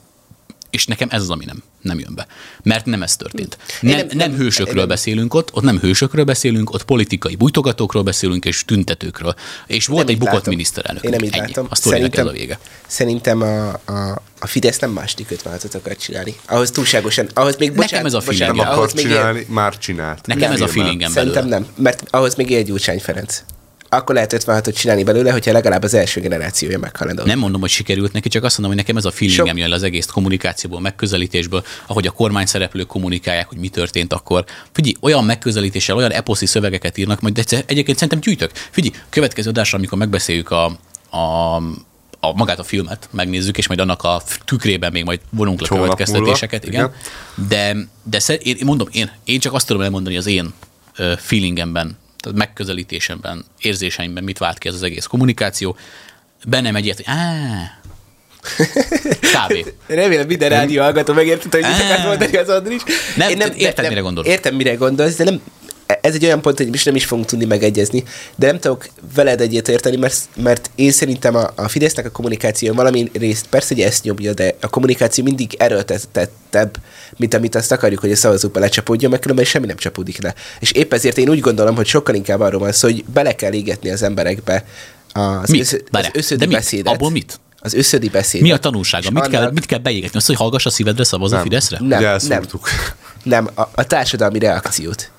[0.70, 2.26] És nekem ez az, ami nem, nem jön be.
[2.62, 3.58] Mert nem ez történt.
[3.80, 4.88] Nem, nem, nem hősökről nem.
[4.88, 9.34] beszélünk ott, ott nem hősökről beszélünk, ott politikai bújtogatókról beszélünk, és tüntetőkről.
[9.66, 10.52] És volt egy bukott látom.
[10.52, 11.02] miniszterelnök.
[11.02, 11.46] Én nem így Ennyi.
[11.46, 11.66] látom.
[11.70, 12.58] A szerintem, ez a vége.
[12.86, 16.34] Szerintem a, a, a Fidesz nem második ötvállatot akar csinálni.
[16.46, 18.56] Ahhoz túlságosan, ahhoz még, bocsánat, Nekem ez a feeling.
[18.56, 19.44] Nem akar csinálni, él...
[19.48, 20.26] már csinált.
[20.26, 21.34] Nekem nem ez a feelingem belőle.
[21.34, 23.42] Szerintem nem, mert ahhoz még él Gyurcsány Ferenc
[23.88, 27.26] akkor lehet 56-ot csinálni belőle, hogyha legalább az első generációja meghalad.
[27.26, 29.82] Nem mondom, hogy sikerült neki, csak azt mondom, hogy nekem ez a feelingem jön az
[29.82, 34.44] egész kommunikációból, megközelítésből, ahogy a kormány szereplők kommunikálják, hogy mi történt akkor.
[34.72, 38.50] Figyelj, olyan megközelítéssel, olyan eposzi szövegeket írnak, majd de egyébként szerintem gyűjtök.
[38.70, 40.64] Figyelj, következő adásra, amikor megbeszéljük a,
[41.10, 41.56] a
[42.20, 46.66] a, magát a filmet megnézzük, és majd annak a tükrében még majd vonunk le következtetéseket,
[46.66, 46.92] igen.
[47.34, 47.48] igen.
[47.48, 50.54] De, de szer, én, mondom, én, én csak azt tudom elmondani az én
[51.16, 51.96] feelingemben
[52.26, 55.76] tehát megközelítésemben, érzéseimben mit vált ki ez az egész kommunikáció.
[56.44, 57.14] Bennem egy ilyet, hogy
[59.34, 59.72] Kb.
[59.86, 62.82] Remélem minden rádió hallgató megértette, hogy mit akart mondani az Andris.
[63.16, 64.30] Nem, Én nem, értem, mire gondolok.
[64.30, 65.40] Értem, mire gondolsz, de nem,
[65.86, 68.04] ez egy olyan pont, hogy is nem is fogunk tudni megegyezni,
[68.36, 72.74] de nem tudok veled egyet érteni, mert, mert én szerintem a, a Fidesznek a kommunikáció
[72.74, 76.76] valami részt persze, hogy ezt nyomja, de a kommunikáció mindig erőltetettebb,
[77.16, 80.34] mint amit azt akarjuk, hogy a szavazókba lecsapódjon, meg különben semmi nem csapódik le.
[80.60, 83.52] És épp ezért én úgy gondolom, hogy sokkal inkább arról van szó, hogy bele kell
[83.52, 84.64] égetni az emberekbe
[85.12, 85.60] az, mit?
[85.60, 86.56] Össz, az összödi mit?
[86.56, 86.92] beszédet.
[86.92, 87.40] Abból mit?
[87.60, 88.42] az összödi beszéd.
[88.42, 89.10] Mi a tanulsága?
[89.10, 89.30] Mit, annak...
[89.30, 90.18] kell, mit kell beégetni?
[90.18, 91.40] Azt, hogy hallgass a szívedre, szavaz nem.
[91.40, 91.78] a Fideszre?
[91.80, 92.42] Nem, nem,
[93.22, 95.10] nem a, a társadalmi reakciót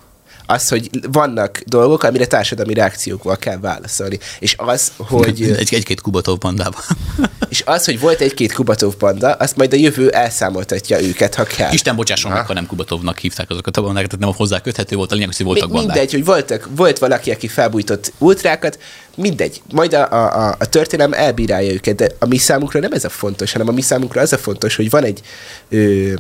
[0.47, 4.19] az, hogy vannak dolgok, amire társadalmi reakciókkal kell válaszolni.
[4.39, 5.41] És az, hogy...
[5.41, 6.81] Egy, egy-két Kubatov bandában.
[7.49, 11.71] és az, hogy volt egy-két Kubatov banda, azt majd a jövő elszámoltatja őket, ha kell.
[11.71, 15.11] Isten bocsásson meg, ha nem Kubatovnak hívták azokat a bandákat, tehát nem hozzá köthető volt,
[15.11, 15.95] a lényeg, hogy voltak bandák.
[15.95, 18.79] Mindegy, hogy voltak, volt valaki, aki felbújtott ultrákat,
[19.15, 19.61] mindegy.
[19.71, 23.51] Majd a, a, a történelem elbírálja őket, de a mi számunkra nem ez a fontos,
[23.51, 25.21] hanem a mi számunkra az a fontos, hogy van egy
[25.69, 26.13] ö,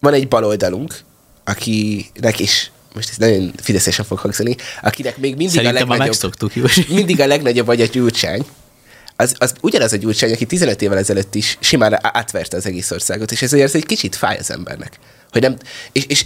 [0.00, 0.94] van egy baloldalunk,
[1.46, 6.40] akinek is most ez nagyon fideszesen fog hangzani, akinek még mindig Szerintem a legnagyobb,
[6.88, 8.44] mindig a legnagyobb vagy a gyurcsány,
[9.16, 13.32] az, az ugyanaz a gyurcsány, aki 15 évvel ezelőtt is simán átverte az egész országot,
[13.32, 14.98] és ezért egy kicsit fáj az embernek.
[15.30, 15.56] Hogy nem,
[15.92, 16.24] és, és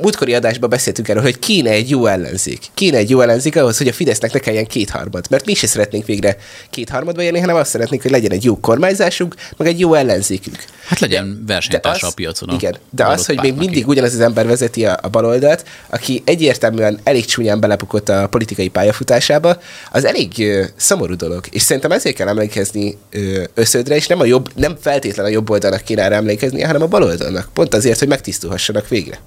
[0.00, 2.60] múltkori adásban beszéltünk erről, hogy kéne egy jó ellenzék.
[2.74, 5.26] Kéne egy jó ellenzék ahhoz, hogy a Fidesznek ne kelljen kétharmad.
[5.30, 6.36] Mert mi se szeretnénk végre
[6.70, 10.64] kétharmadba jönni, hanem azt szeretnénk, hogy legyen egy jó kormányzásunk, meg egy jó ellenzékünk.
[10.86, 12.48] Hát legyen versenytársa a piacon.
[12.48, 16.22] A igen, de az, hogy még mindig ugyanaz az ember vezeti a, a baloldalt, aki
[16.24, 21.44] egyértelműen elég csúnyán belebukott a politikai pályafutásába, az elég ö, szomorú dolog.
[21.50, 25.50] És szerintem ezért kell emlékezni ö, összödre, és nem, a jobb, nem feltétlen a jobb
[25.50, 27.48] oldalnak kéne erre emlékezni, hanem a baloldalnak.
[27.52, 29.20] Pont azért, hogy megtisztulhassanak végre.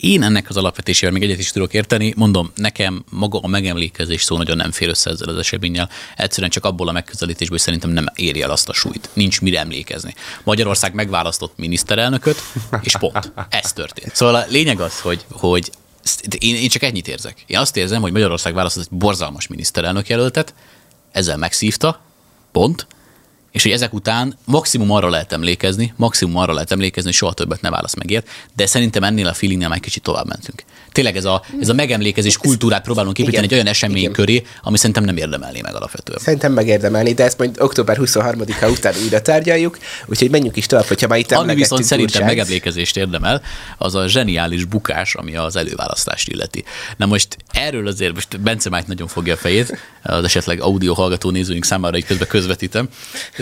[0.00, 2.12] Én ennek az alapvetésével még egyet is tudok érteni.
[2.16, 5.88] Mondom, nekem maga a megemlékezés szó nagyon nem fér össze ezzel az eseményel.
[6.16, 9.08] Egyszerűen csak abból a megközelítésből szerintem nem éri el azt a súlyt.
[9.12, 10.14] Nincs mire emlékezni.
[10.44, 12.42] Magyarország megválasztott miniszterelnököt,
[12.82, 13.32] és pont.
[13.48, 14.14] Ez történt.
[14.16, 15.70] Szóval a lényeg az, hogy, hogy
[16.38, 17.44] én, én csak ennyit érzek.
[17.46, 20.54] Én azt érzem, hogy Magyarország választott egy borzalmas miniszterelnök jelöltet,
[21.12, 22.00] ezzel megszívta,
[22.52, 22.86] pont,
[23.52, 27.60] és hogy ezek után maximum arra lehet emlékezni, maximum arra lehet emlékezni, hogy soha többet
[27.60, 30.62] ne válasz megért, de szerintem ennél a feelingnél már kicsit tovább mentünk.
[30.92, 34.12] Tényleg ez a, ez a megemlékezés kultúrát próbálunk építeni igen, egy olyan esemény igen.
[34.12, 36.18] köré, ami szerintem nem érdemelni meg alapvetően.
[36.18, 41.06] Szerintem megérdemelni, de ezt majd október 23-a után újra tárgyaljuk, úgyhogy menjünk is tovább, hogyha
[41.06, 42.36] már itt Ami viszont szerintem úrság.
[42.36, 43.42] megemlékezést érdemel,
[43.78, 46.64] az a zseniális bukás, ami az előválasztást illeti.
[46.96, 51.30] Na most erről azért most Bence Májt nagyon fogja a fejét, az esetleg audio hallgató
[51.30, 52.88] nézőink számára egy közben közvetítem,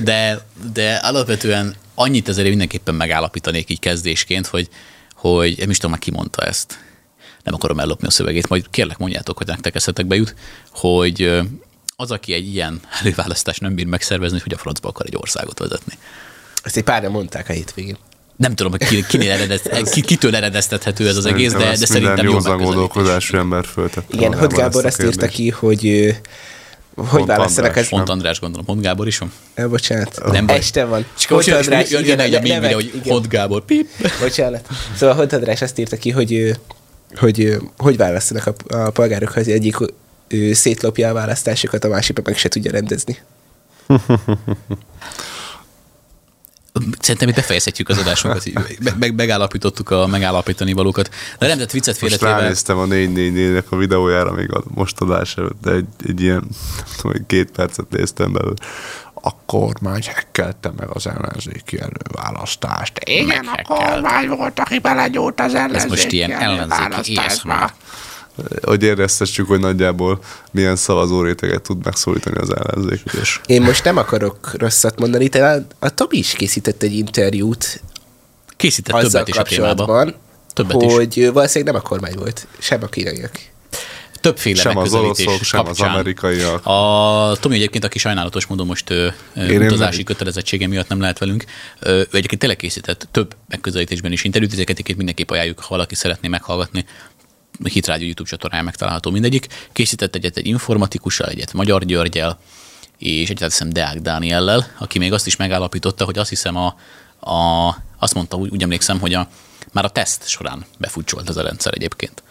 [0.05, 4.69] de, de alapvetően annyit azért mindenképpen megállapítanék így kezdésként, hogy,
[5.15, 6.79] hogy nem is tudom, már ki mondta ezt.
[7.43, 10.35] Nem akarom ellopni a szövegét, majd kérlek mondjátok, hogy nektek eszetekbe jut,
[10.71, 11.43] hogy
[11.97, 15.95] az, aki egy ilyen előválasztást nem bír megszervezni, hogy a francba akar egy országot vezetni.
[16.63, 17.97] Ezt egy párra mondták a hétvégén.
[18.37, 22.27] Nem tudom, hogy ki, kinél eredez, ki, kitől eredeztethető ez az egész, de, de szerintem
[22.27, 24.17] jó gondolkodású ember föltette.
[24.17, 26.15] Igen, hogy Gábor azt írta ki, hogy
[26.97, 27.89] hogy választanak ez?
[27.89, 29.33] Pont András gondolom, Pont Gábor is van?
[29.57, 30.21] Ja, bocsánat.
[30.31, 31.07] Nem este van.
[31.19, 33.89] Csak Pont András, jön, egy a mém hogy Pont Gábor, pip.
[34.21, 34.69] Bocsánat.
[34.97, 36.59] Szóval Pont András azt írta ki, hogy
[37.17, 39.77] hogy hogy választanak a, a polgárok, ha az egyik
[40.29, 43.19] ő szétlopja a választásokat, a másik meg se tudja rendezni.
[47.01, 48.45] Szerintem itt befejezhetjük az adásunkat,
[48.99, 51.15] meg, megállapítottuk a megállapítani valókat.
[51.39, 52.31] De nem, tehát viccet félretéve...
[52.31, 56.43] Most ránéztem a 444-nek a videójára még a most adás előtt, de egy, egy ilyen,
[56.97, 58.55] tudom, két percet néztem belőle.
[59.15, 62.99] A kormány hekkelte meg az ellenzéki előválasztást.
[63.05, 67.21] Igen, a kormány volt, aki belegyújt az ellenzéki Ez most ilyen ellenzéki
[68.62, 70.18] hogy éreztessük, hogy nagyjából
[70.51, 73.03] milyen szavazó réteget tud megszólítani az ellenzék.
[73.46, 77.83] Én most nem akarok rosszat mondani, de a, a Tobi is készített egy interjút
[78.57, 80.14] Készített többet is a témában.
[80.53, 81.29] Többet hogy is.
[81.29, 83.31] valószínűleg nem a kormány volt, sem a kínaiak
[84.27, 85.88] többféle sem az oroszok, sem kapcsán.
[85.88, 86.66] az amerikaiak.
[86.66, 91.44] A Tomi egyébként, aki sajnálatos módon most ö, utazási kötelezettsége miatt nem lehet velünk,
[91.81, 96.29] ö, ő egyébként tényleg készített több megközelítésben is interjút, ezeket mindenképp ajánljuk, ha valaki szeretné
[96.29, 96.85] meghallgatni.
[97.64, 99.47] A Hit Radio YouTube csatornáján megtalálható mindegyik.
[99.73, 102.38] Készített egyet egy informatikussal, egyet Magyar Györgyel,
[102.99, 106.66] és egyet hiszem Deák Dániellel, aki még azt is megállapította, hogy azt hiszem a,
[107.31, 109.29] a azt mondta, úgy, úgy emlékszem, hogy a,
[109.73, 112.23] már a teszt során befutcsolt ez a rendszer egyébként.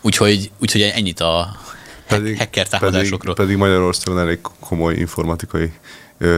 [0.00, 1.60] Úgyhogy, úgyhogy ennyit a
[2.08, 3.34] pedig, hacker támadásokról.
[3.34, 5.72] Pedig, pedig Magyarországon elég komoly informatikai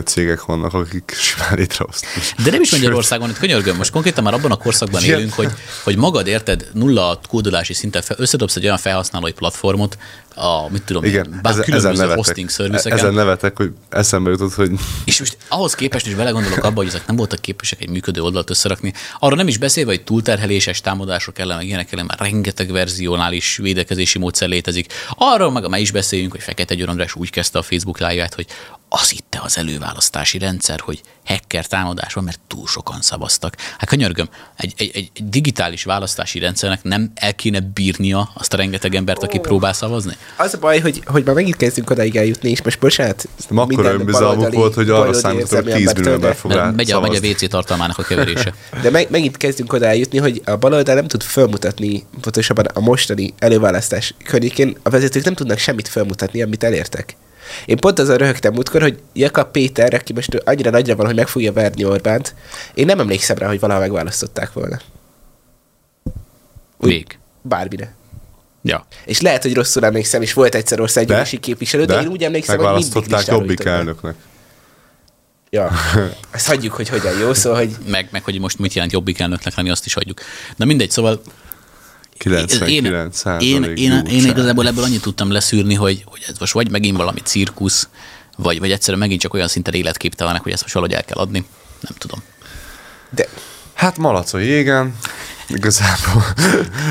[0.04, 2.10] cégek vannak, akik simán létrehoztak.
[2.44, 5.50] De nem is Magyarországon, itt könyörgöm, most konkrétan már abban a korszakban élünk, hogy,
[5.84, 9.98] hogy magad érted nulla kódolási szinten összedobsz egy olyan felhasználói platformot,
[10.38, 12.98] a, mit tudom Igen, én, bár ezen, különböző ezen nevetek, hosting szervizeken.
[12.98, 14.70] Ezen nevetek, hogy eszembe jutott, hogy...
[15.04, 18.50] És most ahhoz képest is belegondolok abba, hogy ezek nem voltak képesek egy működő oldalt
[18.50, 18.92] összerakni.
[19.18, 24.18] Arra nem is beszélve, hogy túlterheléses támadások ellen, meg ilyenek ellen már rengeteg verziónális védekezési
[24.18, 24.92] módszer létezik.
[25.10, 28.46] Arról meg a is beszéljünk, hogy Fekete Győr András úgy kezdte a Facebook live hogy
[28.88, 33.56] az itt az előválasztási rendszer, hogy hacker támadás van, mert túl sokan szavaztak.
[33.78, 38.94] Hát könyörgöm, egy, egy, egy digitális választási rendszernek nem el kéne bírnia azt a rengeteg
[38.94, 39.42] embert, aki oh.
[39.42, 40.16] próbál szavazni?
[40.36, 43.28] Az a baj, hogy, hogy már megint kezdünk odáig eljutni, és most bocsánat.
[43.48, 47.00] Nem akkor önbizalmuk volt, hogy arra számítottak, hogy 10 millió ember fog rá megy a,
[47.00, 48.54] megy a WC tartalmának a keverése.
[48.82, 53.34] De meg, megint kezdünk oda eljutni, hogy a baloldal nem tud felmutatni, pontosabban a mostani
[53.38, 57.16] előválasztás környékén a vezetők nem tudnak semmit felmutatni, amit elértek.
[57.66, 61.28] Én pont azon röhögtem múltkor, hogy Jakab Péter, aki most annyira nagyra van, hogy meg
[61.28, 62.34] fogja verni Orbánt,
[62.74, 64.80] én nem emlékszem rá, hogy valaha megválasztották volna.
[66.78, 67.18] Vég.
[67.42, 67.94] Bármire.
[68.62, 68.86] Ja.
[69.04, 72.58] És lehet, hogy rosszul emlékszem, és volt egyszer országgyűlési képviselő, de, de én úgy emlékszem,
[72.58, 74.14] hogy mindig Jobbik elnöknek.
[75.50, 75.70] Ja,
[76.30, 77.76] ezt hagyjuk, hogy hogyan jó, szóval, hogy...
[77.86, 80.20] Meg, meg hogy most mit jelent jobbik elnöknek lenni, azt is hagyjuk.
[80.56, 81.20] Na mindegy, szóval
[82.18, 86.70] 99 én, én, én, én igazából ebből annyit tudtam leszűrni, hogy, hogy ez most vagy
[86.70, 87.88] megint valami cirkusz,
[88.36, 91.44] vagy, vagy egyszerűen megint csak olyan szinten életképtelenek, hogy ezt most valahogy el kell adni.
[91.80, 92.22] Nem tudom.
[93.10, 93.28] De
[93.78, 94.96] Hát malac a jégen,
[95.48, 96.24] igazából.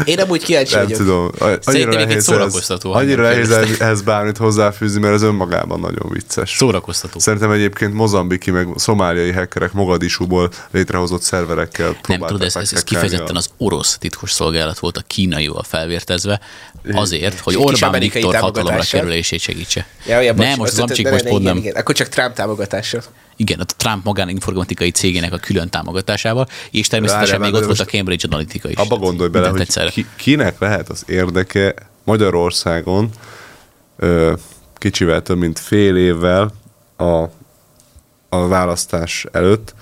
[0.03, 0.97] Én amúgy kíváncsi Nem vagyok.
[0.97, 1.31] tudom.
[1.63, 2.93] Annyira nehéz, szórakoztató.
[2.93, 6.55] Ez, annyira nehéz ehhez bármit hozzáfűzni, mert ez önmagában nagyon vicces.
[6.57, 7.19] Szórakoztató.
[7.19, 13.35] Szerintem egyébként mozambiki, meg szomáliai hackerek Mogadisúból létrehozott szerverekkel Nem tudod, ez, ez, ez kifejezetten
[13.35, 16.39] az orosz titkos szolgálat volt a kínaival felvértezve,
[16.91, 19.85] azért, hogy Orbán Viktor hatalomra kerülését segítse.
[20.07, 21.63] Ja, ja, nem, most az amcsik most pont nem.
[21.73, 23.01] Akkor csak Trump támogatása.
[23.37, 28.27] Igen, a Trump magáninformatikai cégének a külön támogatásával, és természetesen még ott volt a Cambridge
[28.27, 28.75] Analytica is.
[28.75, 31.73] Abba gondolj bele, hogy ki, kinek lehet az érdeke
[32.03, 33.09] Magyarországon
[33.97, 34.33] ö,
[34.75, 36.53] kicsivel több mint fél évvel
[36.95, 37.23] a,
[38.29, 39.75] a választás előtt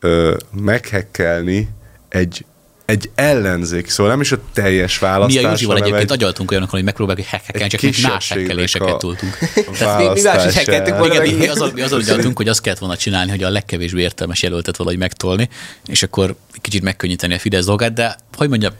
[0.00, 1.68] ö, meghekkelni
[2.08, 2.44] egy
[2.90, 5.40] egy ellenzék, szóval nem is a teljes választás.
[5.40, 6.10] Mi a Józsival egyébként egy...
[6.10, 9.38] agyaltunk olyanokon, hogy megpróbáljuk hogy hekkelni, csak mi más hekkeléseket tudtunk.
[9.78, 11.24] Tehát mi, más is hekkeltünk volna.
[11.24, 14.42] Igen, mi azon, mi azon agyaltunk, hogy azt kellett volna csinálni, hogy a legkevésbé értelmes
[14.42, 15.48] jelöltet valahogy megtolni,
[15.86, 18.72] és akkor kicsit megkönnyíteni a Fidesz dolgát, de hogy mondjam,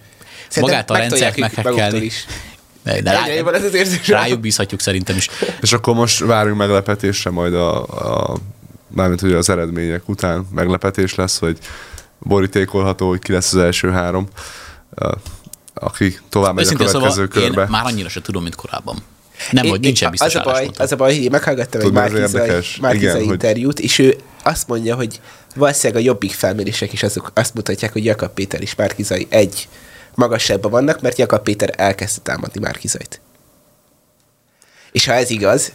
[0.60, 2.10] magát a rendszert meghekkelni.
[2.82, 3.26] De, de rá,
[4.06, 5.28] rájuk bízhatjuk szerintem is.
[5.60, 8.36] És akkor most várjunk meglepetésre majd a, a
[8.88, 11.58] mármint ugye az eredmények után meglepetés lesz, hogy
[12.20, 14.28] borítékolható, hogy ki lesz az első három,
[15.74, 17.62] aki tovább megy a következő szóval körbe.
[17.62, 19.02] Én már annyira sem tudom, mint korábban.
[19.50, 21.92] Nem, én, hogy nincsen biztos az a, baj, az a baj, hogy én meghallgattam egy
[22.80, 23.84] Márkizai interjút, hogy...
[23.84, 25.20] és ő azt mondja, hogy
[25.54, 29.68] valószínűleg a jobbik felmérések is azok azt mutatják, hogy Jakab Péter és Márkizai egy
[30.14, 33.20] magasságban vannak, mert Jakab Péter elkezdte támadni Márkizait.
[34.92, 35.72] És ha ez igaz,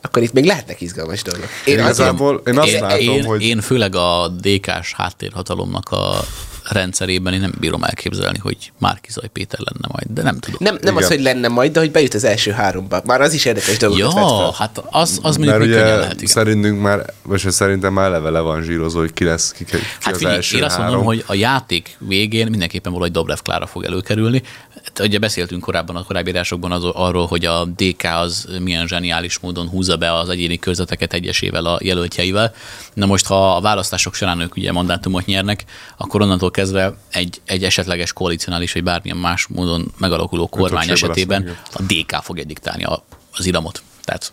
[0.00, 1.48] akkor itt még lehetnek izgalmas dolgok.
[1.66, 3.42] Én, én, igazából, én azt én, látom, én, hogy...
[3.42, 6.24] Én főleg a DK-s háttérhatalomnak a
[6.68, 10.58] rendszerében én nem bírom elképzelni, hogy Márkizaj Péter lenne majd, de nem tudom.
[10.60, 13.02] Nem, nem az, hogy lenne majd, de hogy bejut az első háromba.
[13.04, 13.98] Már az is érdekes dolog.
[13.98, 16.26] Ja, hát az, az mondjuk Mert ugye lehet, igen.
[16.26, 20.12] szerintünk már, vagy szerintem már eleve le van zsírozó, hogy ki lesz ki, ki hát
[20.12, 20.94] az figyelj, első én azt három.
[20.94, 24.42] mondom, hogy a játék végén mindenképpen valahogy Dobrev Klára fog előkerülni.
[24.84, 29.38] Hát, ugye beszéltünk korábban a korábbi adásokban az, arról, hogy a DK az milyen zseniális
[29.38, 32.54] módon húzza be az egyéni körzeteket egyesével a jelöltjeivel.
[32.94, 35.64] Na most, ha a választások során ők ugye mandátumot nyernek,
[35.96, 41.82] akkor onnantól kezdve egy, egy esetleges koalicionális vagy bármilyen más módon megalakuló kormány esetében a
[41.82, 43.82] DK fogja diktálni a, az iramot.
[44.04, 44.32] Tehát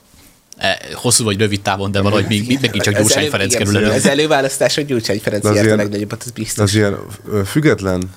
[0.58, 3.90] e, hosszú vagy rövid távon, de valahogy még, megint csak Gyurcsány Ferenc kerül elő.
[3.90, 6.64] Az előválasztás, hogy Gyurcsány Ferenc járt a legnagyobbat, az biztos.
[6.64, 6.98] Az ilyen
[7.46, 8.10] független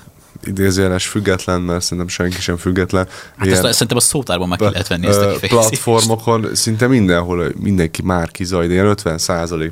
[0.43, 3.07] idézőjeles független, mert szerintem senki sem független.
[3.37, 5.83] Hát ezt szerintem a szótárban meg ki lehet venni ezt a kifejezést.
[5.83, 9.19] Platformokon szinte mindenhol mindenki már kizaj, de ilyen 50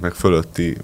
[0.02, 0.78] meg fölötti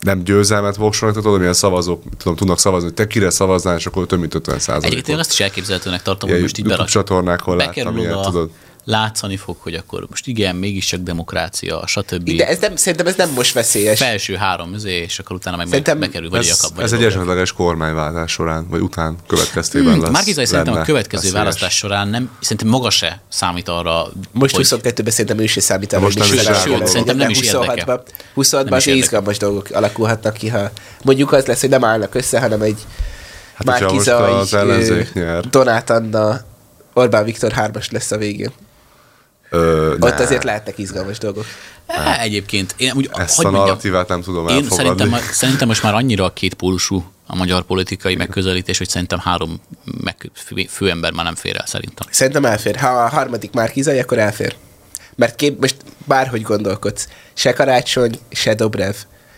[0.00, 4.06] nem győzelmet voksolnak, tudom, milyen szavazók tudom, tudnak szavazni, hogy te kire szavaznál, és akkor
[4.06, 4.84] több mint 50 százalék.
[4.84, 6.88] Egyébként én azt is elképzelhetőnek tartom, hogy most így berak...
[6.88, 8.50] csatornákon láttam ilyet, tudod
[8.90, 12.30] látszani fog, hogy akkor most igen, mégiscsak demokrácia, stb.
[12.30, 13.98] De ez nem, szerintem ez nem most veszélyes.
[13.98, 17.04] Felső három üzé, és akkor utána meg szerintem bekerül, vagy ez, Jakab, vagy Ez egy
[17.04, 20.10] esetleges kormányváltás során, vagy után következtében hmm, lesz.
[20.10, 21.38] Márkizai szerintem a következő veszélyes.
[21.38, 24.66] választás során nem, szerintem maga se számít arra, Most hogy...
[24.68, 28.00] 22-ben szerintem ő se számít arra, most nem is sőt, szerintem nem is 26-ban
[28.36, 30.70] 26-ban az izgalmas dolgok alakulhatnak ki, ha
[31.02, 32.78] mondjuk az lesz, hogy nem állnak össze, hanem egy
[33.54, 35.06] hát, Márkizai,
[35.50, 36.40] Donát Anna,
[36.92, 38.50] Orbán Viktor hármas lesz a végén.
[39.50, 40.22] Ö, Ott ne.
[40.24, 41.44] azért lehetnek izgalmas dolgok.
[41.86, 42.74] E, egyébként.
[42.76, 44.98] Én, úgy, Ezt hogy a narratívát nem tudom én elfogadni.
[44.98, 49.60] Szerintem, szerintem most már annyira a két pólusú a magyar politikai megközelítés, hogy szerintem három
[50.00, 52.06] meg, fő, főember már nem fér el szerintem.
[52.10, 52.76] Szerintem elfér.
[52.76, 54.56] Ha a harmadik már kizaj, akkor elfér.
[55.16, 58.94] Mert kép, most bárhogy gondolkodsz, se Karácsony, se Dobrev,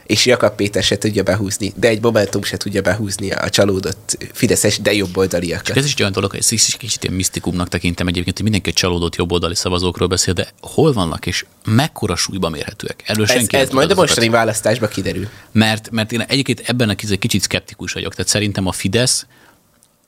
[0.07, 4.79] és Jakab Péter se tudja behúzni, de egy Momentum se tudja behúzni a csalódott Fideszes,
[4.79, 5.67] de jobboldaliakat.
[5.67, 8.73] Csak ez is olyan dolog, hogy ez is kicsit ilyen misztikumnak tekintem egyébként, hogy mindenki
[8.73, 13.03] csalódott jobboldali szavazókról beszél, de hol vannak és mekkora súlyba mérhetőek?
[13.07, 15.29] Erről ez, senki ez majd a mostani választásba kiderül.
[15.53, 18.15] Mert, mert én egyébként ebben a kicsit szkeptikus vagyok.
[18.15, 19.27] Tehát szerintem a Fidesz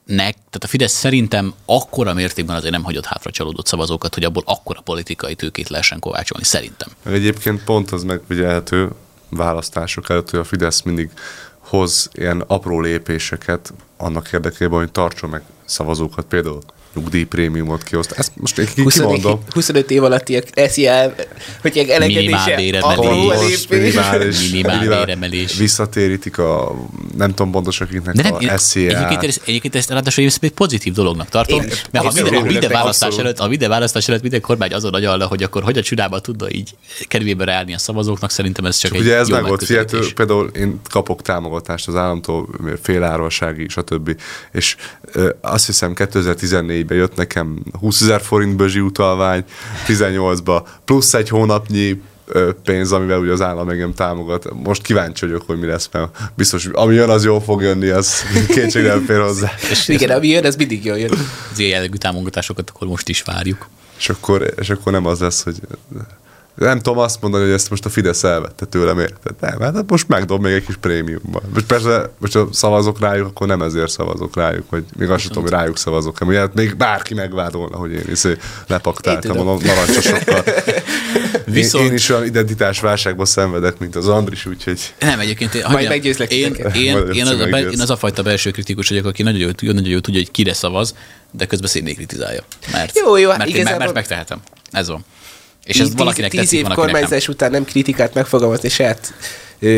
[0.04, 4.42] nek, tehát a Fidesz szerintem akkora mértékben azért nem hagyott hátra csalódott szavazókat, hogy abból
[4.46, 6.88] akkora politikai tőkét lehessen kovácsolni, szerintem.
[7.04, 8.90] Egyébként pont az megfigyelhető,
[9.36, 11.10] választások előtt, hogy a Fidesz mindig
[11.58, 16.24] hoz ilyen apró lépéseket annak érdekében, hogy tartson meg szavazókat.
[16.24, 16.60] Például
[16.94, 18.12] nyugdíjprémiumot kioszt.
[18.12, 20.42] Ezt most én 25, 25 év alatti
[20.86, 21.14] el,
[21.60, 22.56] hogy egy elengedése
[23.68, 25.56] minimális, minimális.
[25.56, 26.74] visszatérítik a
[27.16, 28.96] nem tudom pontosan akiknek nem, a SZIA.
[28.96, 32.70] Egyébként, ezt, egyébként ezt ráadásul egy pozitív dolognak tartom, én, mert ha minden, a minden
[32.70, 36.20] választás előtt, a minden választás előtt minden kormány azon agyalna, hogy akkor hogy a csodába
[36.20, 36.74] tudna így
[37.08, 40.48] kedvébe ráállni a szavazóknak, szerintem ez csak, csak egy ugye ez meg volt figyeltő, például
[40.48, 42.48] én kapok támogatást az államtól,
[42.82, 44.20] félárvalsági, stb.
[44.52, 44.76] És
[45.40, 49.44] azt hiszem 2014 2014-ben jött nekem 20 ezer forint bözsi utalvány,
[49.86, 52.02] 18-ba plusz egy hónapnyi
[52.64, 54.52] pénz, amivel ugye az állam engem támogat.
[54.52, 58.22] Most kíváncsi vagyok, hogy mi lesz, mert biztos, ami jön, az jól fog jönni, az
[58.48, 59.52] kétség nem fér hozzá.
[59.70, 61.10] És igen, ami jön, az mindig jól jön.
[61.52, 63.68] Az ilyen jellegű támogatásokat akkor most is várjuk.
[63.98, 65.56] És akkor, és akkor nem az lesz, hogy
[66.54, 69.34] nem tudom azt mondani, hogy ezt most a Fidesz elvette tőlem, érted?
[69.40, 71.42] Nem, hát most megdob még egy kis prémiumban.
[71.52, 75.28] Most persze, most ha szavazok rájuk, akkor nem ezért szavazok rájuk, vagy még azt sem
[75.28, 76.18] tudom, hogy rájuk szavazok.
[76.20, 78.22] Ugye hát még bárki megvádolna, hogy én is
[78.66, 80.44] lepaktáltam a narancsosokkal.
[81.44, 81.84] Viszont...
[81.84, 84.94] Én, én, is olyan identitásválságban szenvedek, mint az Andris, úgyhogy...
[85.00, 85.54] Nem, egyébként...
[85.54, 88.88] Én, Majd meggyőzlek én, én, én, én, az a, én az a fajta belső kritikus
[88.88, 90.94] vagyok, aki nagyon jól, nagyon jól tudja, hogy kire szavaz,
[91.30, 92.42] de közben szénné kritizálja.
[92.72, 93.64] Mert, jó, jó, mert, igazából...
[93.64, 94.40] mert, mert megtehetem.
[94.70, 95.04] Ez van.
[95.64, 99.14] És ez valakinek tíz, tetszik, év kormányzás után nem kritikát megfogalmazni saját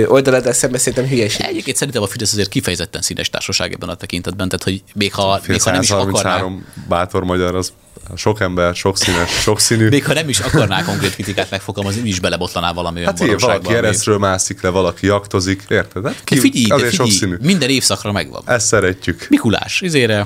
[0.07, 1.47] oldaladra szemben szerintem hülyeség.
[1.47, 5.41] Egyébként szerintem a Fidesz azért kifejezetten színes társaság ebben a tekintetben, tehát hogy még ha,
[5.47, 6.45] még ha nem is akarná...
[6.89, 7.73] bátor magyar, az
[8.15, 9.89] sok ember, sok színes, sok színű.
[9.89, 13.75] Még ha nem is akarná konkrét kritikát megfogalmazni, így is belebotlaná valami olyan hát valaki
[13.75, 16.05] ereszről mászik le, valaki jaktozik, érted?
[16.05, 18.43] Hát ki, de figyelj, azért de figyelj, sok minden évszakra megvan.
[18.45, 19.27] Ezt szeretjük.
[19.29, 20.25] Mikulás, izére,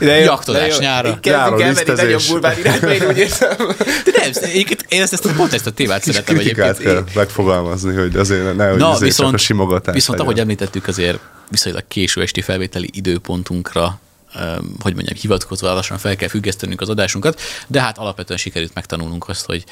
[0.00, 1.20] jaktozás nyára.
[1.20, 3.56] Kezdjük elmenni nagyobb bulvár irányba, én úgy érzem.
[3.78, 6.78] De nem, egyébként én ezt, ezt pont ezt a témát szeretem egyébként.
[6.78, 10.86] kell megfogalmazni, hogy azért ne, hogy Na, azért viszont, csak a simogatás Viszont ahogy említettük,
[10.86, 14.00] azért viszonylag késő esti felvételi időpontunkra
[14.80, 19.44] hogy mondjam, hivatkozva lassan fel kell függesztenünk az adásunkat, de hát alapvetően sikerült megtanulnunk azt,
[19.44, 19.64] hogy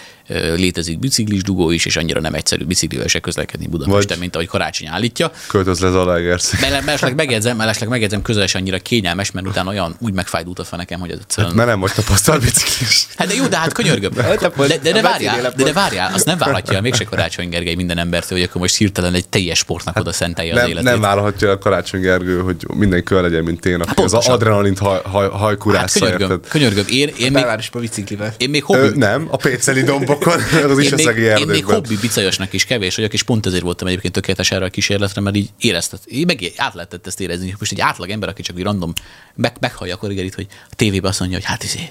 [0.57, 4.47] létezik biciklis dugó is, és annyira nem egyszerű biciklivel se közlekedni Budapesten, Vagy mint ahogy
[4.47, 5.31] Karácsony állítja.
[5.47, 6.61] Költöz le Zalaegerszeg.
[6.61, 11.11] Mellesleg megjegyzem, mellesleg megjegyzem, közel annyira kényelmes, mert utána olyan úgy megfájdult a nekem, hogy
[11.11, 11.49] ez egyszerűen...
[11.49, 13.07] Hát, mert nem vagy tapasztalt biciklis.
[13.17, 14.13] Hát de jó, de hát könyörgöm.
[14.13, 17.99] De, de, de, de, várjál, de, de várjál, azt nem várhatja mégse Karácsony Gergely minden
[17.99, 20.91] embertől, hogy akkor most hirtelen egy teljes sportnak hát oda szentelje az nem, életét.
[20.91, 24.15] Nem várhatja a Karácsony Gergő, hogy mindenki legyen, mint én, aki hát az
[24.51, 28.35] adrenalint haj, haj, hajkurásza, hát könyörgöm, könyörgöm, én, én még, biciklivel.
[28.39, 28.81] Én még hobbi...
[28.81, 33.13] Ö, nem, a péceli dombokon, az is még, Én még hobbi bicajosnak is kevés vagyok,
[33.13, 36.75] és pont ezért voltam egyébként tökéletes erre a kísérletre, mert így éreztet, így meg át
[36.75, 37.55] lehetett ezt érezni.
[37.59, 38.93] Most egy átlag ember, aki csak így random
[39.35, 41.89] meg, meghallja a reggelit, hogy a tévében azt mondja, hogy hát izé,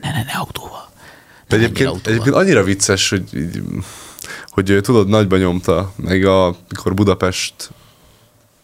[0.00, 0.90] ne, ne, ne autóval.
[1.48, 2.12] Ne, egyébként, autóval.
[2.12, 3.50] egyébként annyira vicces, hogy,
[4.48, 7.54] hogy tudod, nagyban nyomta, meg a, mikor Budapest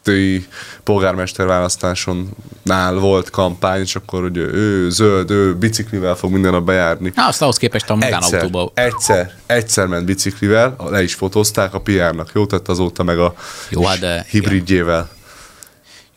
[0.09, 0.47] kettői
[0.83, 2.29] polgármester választáson
[2.63, 7.13] nál volt kampány, és akkor hogy ő zöld, ő biciklivel fog minden nap bejárni.
[7.15, 8.71] Na, azt ahhoz képest a magánautóba.
[8.75, 13.35] Egyszer, egyszer, egyszer ment biciklivel, le is fotózták a PR-nak, jó tett azóta meg a
[13.69, 15.09] Jó, hát de, hibridjével.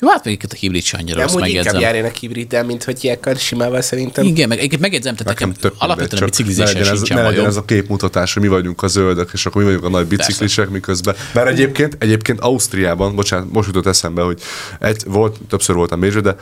[0.02, 1.82] Jó, hát még itt a hibrid se annyira Nem rossz, úgy inkább megjegyzem.
[1.82, 4.26] járjanak hibriddel, mint hogy ilyenkor simával szerintem.
[4.26, 7.56] Igen, meg egyébként megjegyzem, tehát Nekem nekem alapvetően a ne biciklizésen sincsen ne legyen ez
[7.56, 11.16] a képmutatás, hogy mi vagyunk a zöldek, és akkor mi vagyunk a nagy biciklisek, miközben.
[11.34, 14.42] Mert egyébként, egyébként Ausztriában, bocsánat, most jutott eszembe, hogy
[14.80, 16.36] egy, volt, többször voltam Bécsben, de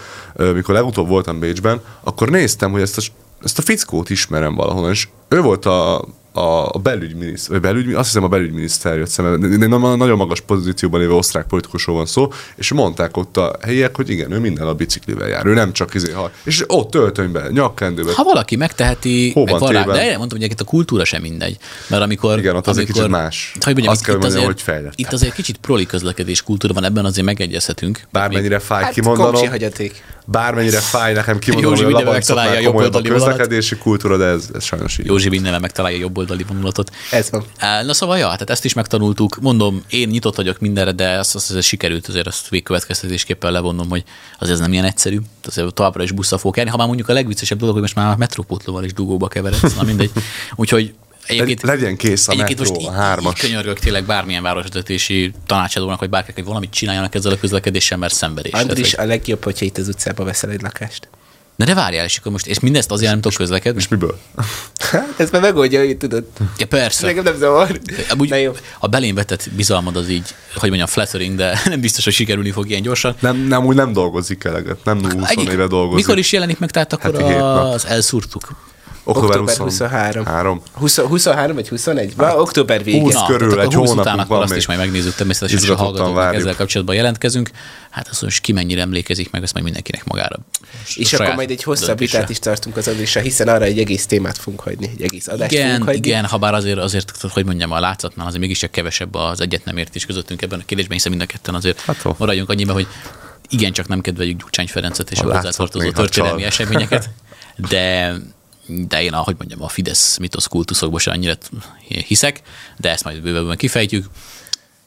[0.53, 3.01] mikor legutóbb voltam Bécsben, akkor néztem, hogy ezt a,
[3.43, 8.23] ezt a fickót ismerem valahol, és ő volt a, a, belügyminiszter, vagy belügy, azt hiszem
[8.23, 12.31] a belügyminiszter jött szembe, de- de na- nagyon magas pozícióban lévő osztrák politikusról van szó,
[12.55, 15.93] és mondták ott a helyiek, hogy igen, ő minden a biciklivel jár, ő nem csak
[15.93, 16.31] izé hal.
[16.43, 20.61] És ott töltönyben, nyakkendőben, Ha valaki megteheti, meg van rá, de erre mondom, hogy itt
[20.61, 21.57] a kultúra sem mindegy.
[21.87, 22.37] Mert amikor...
[22.37, 23.51] Igen, ott az egy amikor, kicsit más.
[23.59, 24.93] Hogy mondjam, Azt itt, kell, itt, mondjam, azért, hogy fejlett.
[24.95, 28.01] itt azért kicsit proli közlekedés kultúra van, ebben azért megegyezhetünk.
[28.11, 29.49] bármennyire fáj Hát kimondanom,
[30.25, 34.97] bármennyire fáj nekem kimondanom, Józsi hogy a a a közlekedési kultúra, de ez, ez sajnos
[34.97, 35.05] így.
[35.05, 36.91] Józsi mindenben megtalálja a jobboldali vonulatot.
[37.11, 37.45] Ez van.
[37.85, 39.37] Na szóval, ja, tehát ezt is megtanultuk.
[39.41, 44.03] Mondom, én nyitott vagyok mindenre, de azt, azt azért sikerült azért azt végkövetkeztetésképpen levonnom, hogy
[44.37, 45.19] az ez nem ilyen egyszerű.
[45.43, 46.71] Azért továbbra is busszal fogok járni.
[46.71, 49.83] Ha már mondjuk a legviccesebb dolog, hogy most már a metrópótlóval is dugóba keveredsz, na
[49.83, 50.11] mindegy.
[50.55, 50.93] Úgyhogy
[51.25, 53.33] egyébként, Legy- legyen kész a egyébként metró, most a hármas.
[53.33, 58.13] így könyörgök tényleg bármilyen városvezetési tanácsadónak, vagy bárkinek, hogy valamit csináljanak ezzel a közlekedéssel, mert
[58.13, 58.51] szenvedés.
[58.51, 61.07] Tehát, Andris, hogy- a legjobb, hogyha itt az utcába veszel egy lakást.
[61.59, 63.79] Na de várjál, és akkor most, és mindezt azért nem tudok közlekedni?
[63.79, 64.19] És miből?
[64.79, 66.25] Hát, ezt már megoldja, hogy tudod.
[66.57, 67.05] Ja, persze.
[67.05, 67.79] Nekem nem zavar.
[68.09, 68.51] Amúgy jó.
[68.79, 72.69] a belém vetett bizalmad az így, hogy mondjam, flattering, de nem biztos, hogy sikerülni fog
[72.69, 73.15] ilyen gyorsan.
[73.19, 76.05] Nem, nem, úgy nem dolgozik eleget, nem 20 Egyik- éve dolgozik.
[76.05, 77.73] Mikor is jelenik meg, tehát akkor Heti nap.
[77.73, 78.49] az elszúrtuk.
[79.03, 80.25] Október, Október 23.
[80.25, 80.61] 3.
[80.71, 82.13] 20, 23 vagy 21?
[82.17, 82.99] Hát, október vége.
[83.01, 85.15] 20 Na, körül tehát egy akkor 20 hónapunk után akkor van azt is majd megnézzük,
[85.15, 87.49] természetesen és a hallgatóknak ezzel kapcsolatban jelentkezünk.
[87.89, 90.35] Hát azt most ki mennyire emlékezik meg, ezt majd mindenkinek magára.
[90.95, 92.11] és akkor majd egy hosszabb döntése.
[92.15, 95.51] vitát is tartunk az Andrissal, hiszen arra egy egész témát fogunk hagyni, egy egész adást
[95.51, 96.07] fogunk Igen, hagyni.
[96.07, 99.77] igen, ha bár azért, azért, hogy mondjam, a látszatnál azért mégiscsak kevesebb az egyet nem
[99.77, 102.15] értés közöttünk ebben a kérdésben, hiszen mind a ketten azért Hát jó.
[102.17, 102.87] maradjunk annyiba, hogy
[103.49, 107.09] igen, csak nem kedveljük Gyurcsány Ferencet és A a hozzátartozó történelmi eseményeket,
[107.69, 108.13] de
[108.69, 111.37] de én, ahogy mondjam, a Fidesz mitosz kultuszokban se annyira
[111.87, 112.41] hiszek,
[112.77, 114.05] de ezt majd bővebben kifejtjük.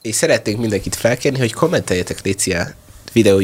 [0.02, 2.66] És szeretnénk mindenkit felkérni, hogy kommenteljetek Léci a
[3.12, 3.40] videó,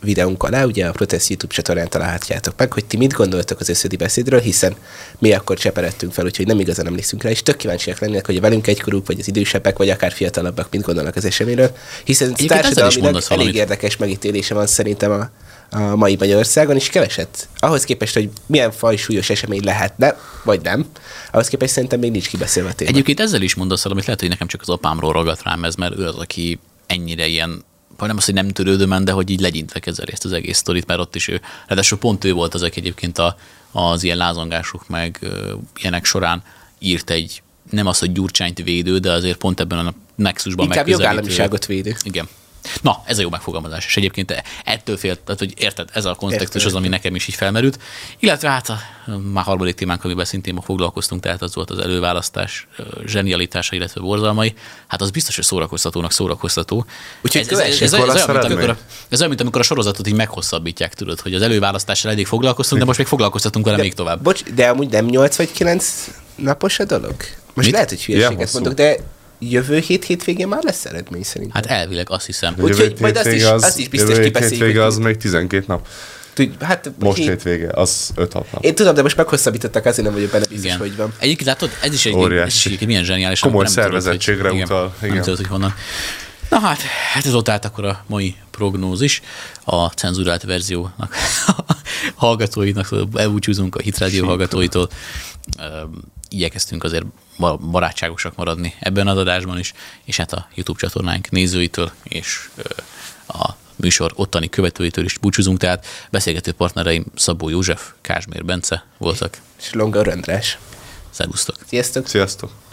[0.00, 3.96] videónk alá, ugye a Protest YouTube csatornán találhatjátok meg, hogy ti mit gondoltok az összödi
[3.96, 4.74] beszédről, hiszen
[5.18, 8.40] mi akkor cseperedtünk fel, úgyhogy nem igazán emlékszünk rá, és tök kíváncsiak lennének, hogy a
[8.40, 13.14] velünk egykorúk, vagy az idősebbek, vagy akár fiatalabbak mit gondolnak az eseményről, hiszen Egyébként társadalmilag
[13.14, 13.54] elég valamit.
[13.54, 15.30] érdekes megítélése van szerintem a,
[15.70, 17.48] a mai Magyarországon, és keveset.
[17.58, 20.86] Ahhoz képest, hogy milyen faj súlyos esemény lehetne, vagy nem,
[21.32, 22.90] ahhoz képest szerintem még nincs kibeszélve téma.
[22.90, 25.98] Egyébként ezzel is mondasz valamit, lehet, hogy nekem csak az apámról ragadt rám ez, mert
[25.98, 27.64] ő az, aki ennyire ilyen
[27.98, 30.86] vagy nem az, hogy nem törődöm, de hogy így legyintve kezeli ezt az egész sztorit,
[30.86, 33.36] mert ott is ő, ráadásul pont ő volt az, aki egyébként a,
[33.72, 36.42] az ilyen lázongások meg ö, ilyenek során
[36.78, 41.12] írt egy, nem az, hogy Gyurcsányt védő, de azért pont ebben a nexusban Inkább megközelítő-
[41.14, 41.96] jogállamiságot védő.
[42.02, 42.28] Igen.
[42.82, 46.64] Na, ez a jó megfogalmazás, és egyébként ettől fél, tehát, hogy érted, ez a kontextus
[46.64, 47.78] az, ami nekem is így felmerült.
[48.18, 48.78] Illetve hát a
[49.32, 52.66] már harmadik témánk, amiben szintén ma foglalkoztunk, tehát az volt az előválasztás
[53.06, 54.54] zsenialitása, illetve borzalmai.
[54.86, 56.86] Hát az biztos, hogy szórakoztatónak szórakoztató.
[57.22, 60.14] Úgyhogy ez, ez, ez, olyan, mint amikor, a- ez olyan, mint amikor a sorozatot így
[60.14, 64.22] meghosszabbítják, tudod, hogy az előválasztással eddig foglalkoztunk, de most még foglalkoztatunk vele még tovább.
[64.22, 67.14] Bocs, de amúgy nem 8 vagy 9 napos a dolog?
[67.54, 67.70] Most Mit?
[67.70, 68.96] lehet, hogy hülyeséget mondok, de
[69.38, 71.62] jövő hét hétvégén már lesz eredmény szerintem.
[71.62, 72.54] Hát elvileg azt hiszem.
[72.58, 75.86] Úgyhogy Jövő majd azt is- az, azt is biztos kibeszéljük, hétvége az még 12 nap.
[76.32, 78.46] Tud, hát Most hét- hétvége, az 5 nap.
[78.60, 80.78] Én tudom, de most meghosszabbítottak, azért nem vagyok benne biztos, Igen.
[80.78, 81.12] hogy van.
[81.18, 82.56] Egyébként látod, ez is egy, ez Óriási.
[82.56, 83.40] is egyébként milyen zseniális.
[83.40, 85.22] Komoly nem tudod, szervezettségre hogy, utal, Nem igen.
[85.22, 85.74] tudod, hogy honnan.
[86.50, 86.80] Na hát,
[87.12, 89.22] hát ez volt át akkor a mai prognózis.
[89.64, 91.14] A cenzurált verziónak
[92.14, 94.88] hallgatóinak, elbúcsúzunk a Hitrádió hallgatóitól.
[96.28, 97.04] Igyekeztünk azért
[97.70, 99.72] barátságosak maradni ebben az adásban is,
[100.04, 102.48] és hát a YouTube csatornánk nézőitől és
[103.28, 109.38] a műsor ottani követőitől is búcsúzunk, tehát beszélgető partnereim Szabó József, Kázsmér Bence voltak.
[109.58, 110.58] És Longa András.
[111.10, 111.56] Szervusztok!
[111.66, 112.06] Sziasztok!
[112.06, 112.65] Sziasztok!